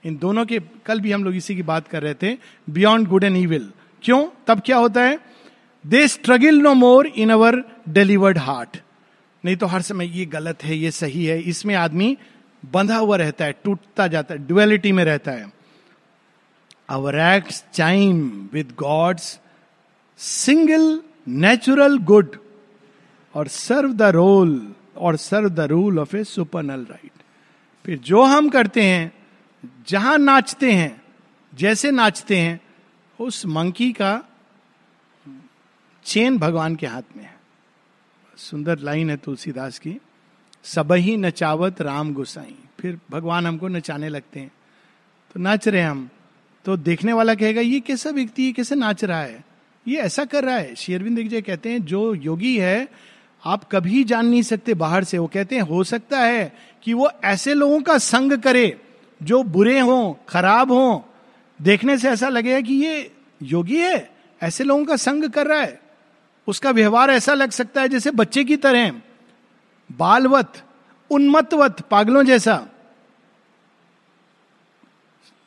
[0.05, 2.37] इन दोनों के, कल भी हम लोग इसी की बात कर रहे थे
[2.69, 3.71] बियॉन्ड गुड एंड ईविल
[4.03, 4.27] क्यों?
[4.47, 5.19] तब क्या होता है?
[5.85, 8.77] They struggle no more in our delivered heart
[9.43, 12.17] नहीं तो हर समय ये गलत है, ये सही है। इसमें आदमी
[12.63, 15.51] बंधा हुआ रहता है, टूटता जाता है डुअलिटी में रहता है।
[16.89, 19.39] Our act chime with god's
[20.17, 22.35] single natural good
[23.35, 27.11] और सर्व द रोल और serve the rule of a supernal right
[27.85, 29.11] फिर जो हम करते हैं,
[29.87, 31.01] जहाँ नाचते हैं,
[31.53, 32.59] जैसे नाचते हैं,
[33.19, 34.23] उस मंकी का
[36.05, 37.35] चेन भगवान के हाथ में है।
[38.37, 39.97] सुंदर लाइन है तुलसीदास की,
[40.63, 44.51] सब ही नचावत राम गुसाई। फिर भगवान हमको नचाने लगते हैं।
[45.35, 46.09] तो नाच रहे हम
[46.65, 49.43] तो देखने वाला कहेगा, ये कैसा व्यक्ति है कैसे नाच रहा है?
[49.87, 52.87] ये ऐसा कर रहा है। शेरविंद जी कहते हैं, जो योगी है,
[53.45, 57.11] आप कभी जान नहीं सकते बाहर से। वो कहते हैं, हो सकता है कि वो
[57.23, 58.81] ऐसे लोगों का संग करे,
[59.23, 60.99] जो बुरे हों, खराब हों।
[61.61, 63.11] देखने से ऐसा लगेगा कि ये
[63.43, 64.11] योगी है,
[64.43, 65.81] ऐसे लोगों का संग कर रहा है।
[66.47, 69.01] उसका व्यवहार ऐसा लग सकता है जैसे बच्चे की तरह
[69.91, 70.63] बालवत,
[71.09, 72.67] उन्मत्तवत, पागलों जैसा।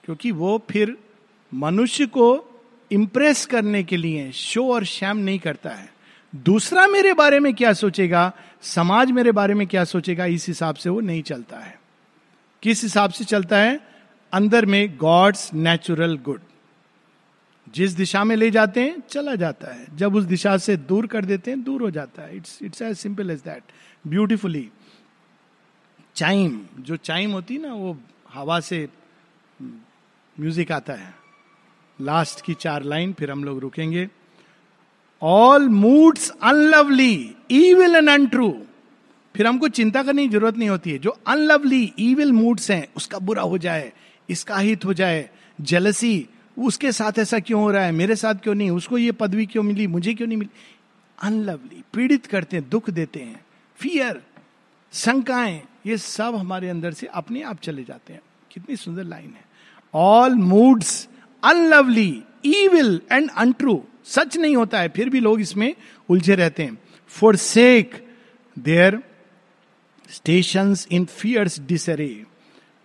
[0.04, 0.98] क्योंकि वो फिर
[1.54, 2.46] मनुष्य को
[2.90, 5.92] इंप्रेस करने के लिए शो और श्याम नहीं करता है।
[6.34, 8.32] दूसरा मेरे बारे में क्या सोचेगा?
[8.62, 10.24] समाज मेरे बारे में क्या सोचेगा?
[10.24, 11.78] इस हिसाब से वो नहीं चलता है।
[12.62, 13.80] किस हिसाब से चलता है?
[14.32, 16.40] अंदर में गॉड्स नेचुरल गुड
[17.74, 21.24] जिस दिशा में ले जाते हैं, चला जाता है। जब उस दिशा से दूर कर
[21.24, 23.62] देते हैं, दूर हो जाता है। It's it's as simple as that
[24.06, 24.68] beautifully
[26.16, 27.96] chime जो चाइम होती है ना, वो
[28.34, 28.88] हवा से
[30.40, 31.14] म्यूज़िक आता है।
[32.00, 34.08] लास्ट की चार लाइन, फिर हम लोग रुकेंगे।
[35.22, 38.62] All moods unlovely evil and untrue
[39.36, 43.18] फिर हमको चिंता करने की ज़रूरत नहीं होती है। जो अनलवली ईविल मूड्स हैं, उसका
[43.18, 43.92] बुरा हो जाए,
[44.30, 45.30] इसका हित हो जाए
[45.60, 46.26] जेलसी
[46.58, 47.92] उसके साथ ऐसा क्यों हो रहा है?
[47.92, 48.70] मेरे साथ क्यों नहीं?
[48.70, 49.86] उसको ये पदवी क्यों मिली?
[49.86, 50.50] मुझे क्यों नहीं मिली?
[51.22, 53.40] अनलवली पीड़ित करते हैं, दुख देते हैं
[53.76, 54.20] फियर
[54.92, 58.20] शंकाएँ, ये सब हमारे अंदर से अपने आप चले जाते हैं।
[58.52, 59.44] कितनी सुंदर लाइन है।
[59.94, 61.08] All moods
[61.42, 65.74] unlovely evil and untrue सच नहीं होता है, फिर भी लोग इसमें
[66.08, 66.78] उलझे रहते हैं।
[67.36, 67.94] Forsake
[68.56, 69.02] their
[70.10, 72.08] station in fierce disarray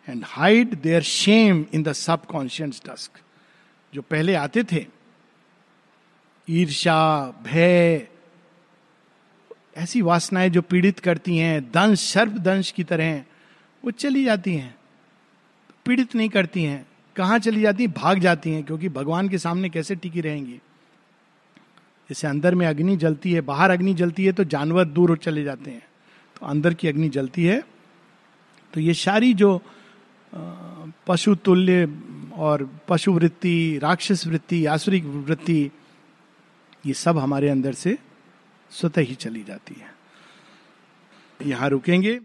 [0.08, 3.20] and hide their shame in the subconscious dusk
[3.93, 4.86] जो पहले आते थे
[6.47, 6.97] ईर्षा
[7.43, 8.08] भय,
[9.78, 13.24] ऐसी वासनाएँ जो पीड़ित करती हैं, दंश सर्प दंश की तरह
[13.84, 14.76] वो चली जाती हैं,
[15.86, 16.86] पीड़ित नहीं करती हैं।
[17.16, 17.91] कहाँ चली जाती हैं?
[17.93, 20.59] भाग जाती हैं, क्योंकि भगवान के सामने कैसे टिकी रहेंगी?
[22.09, 25.72] जैसे अंदर में अग्नि जलती है, बाहर अग्नि जलती है तो जानवर दूर चले जाते
[25.72, 25.84] हैं।
[26.36, 27.63] तो अंदर की अग्नि जलती है।
[28.74, 29.61] तो ये सारी जो
[31.07, 31.88] पशु तुल्य
[32.36, 35.72] और पशु वृत्ति, राक्षस वृत्ति, आसुरिक वृत्ति,
[36.86, 37.97] ये सब हमारे अंदर से
[38.72, 39.93] स्वतः ही चली जाती है।
[41.49, 42.20] यहाँ रुकेंगे।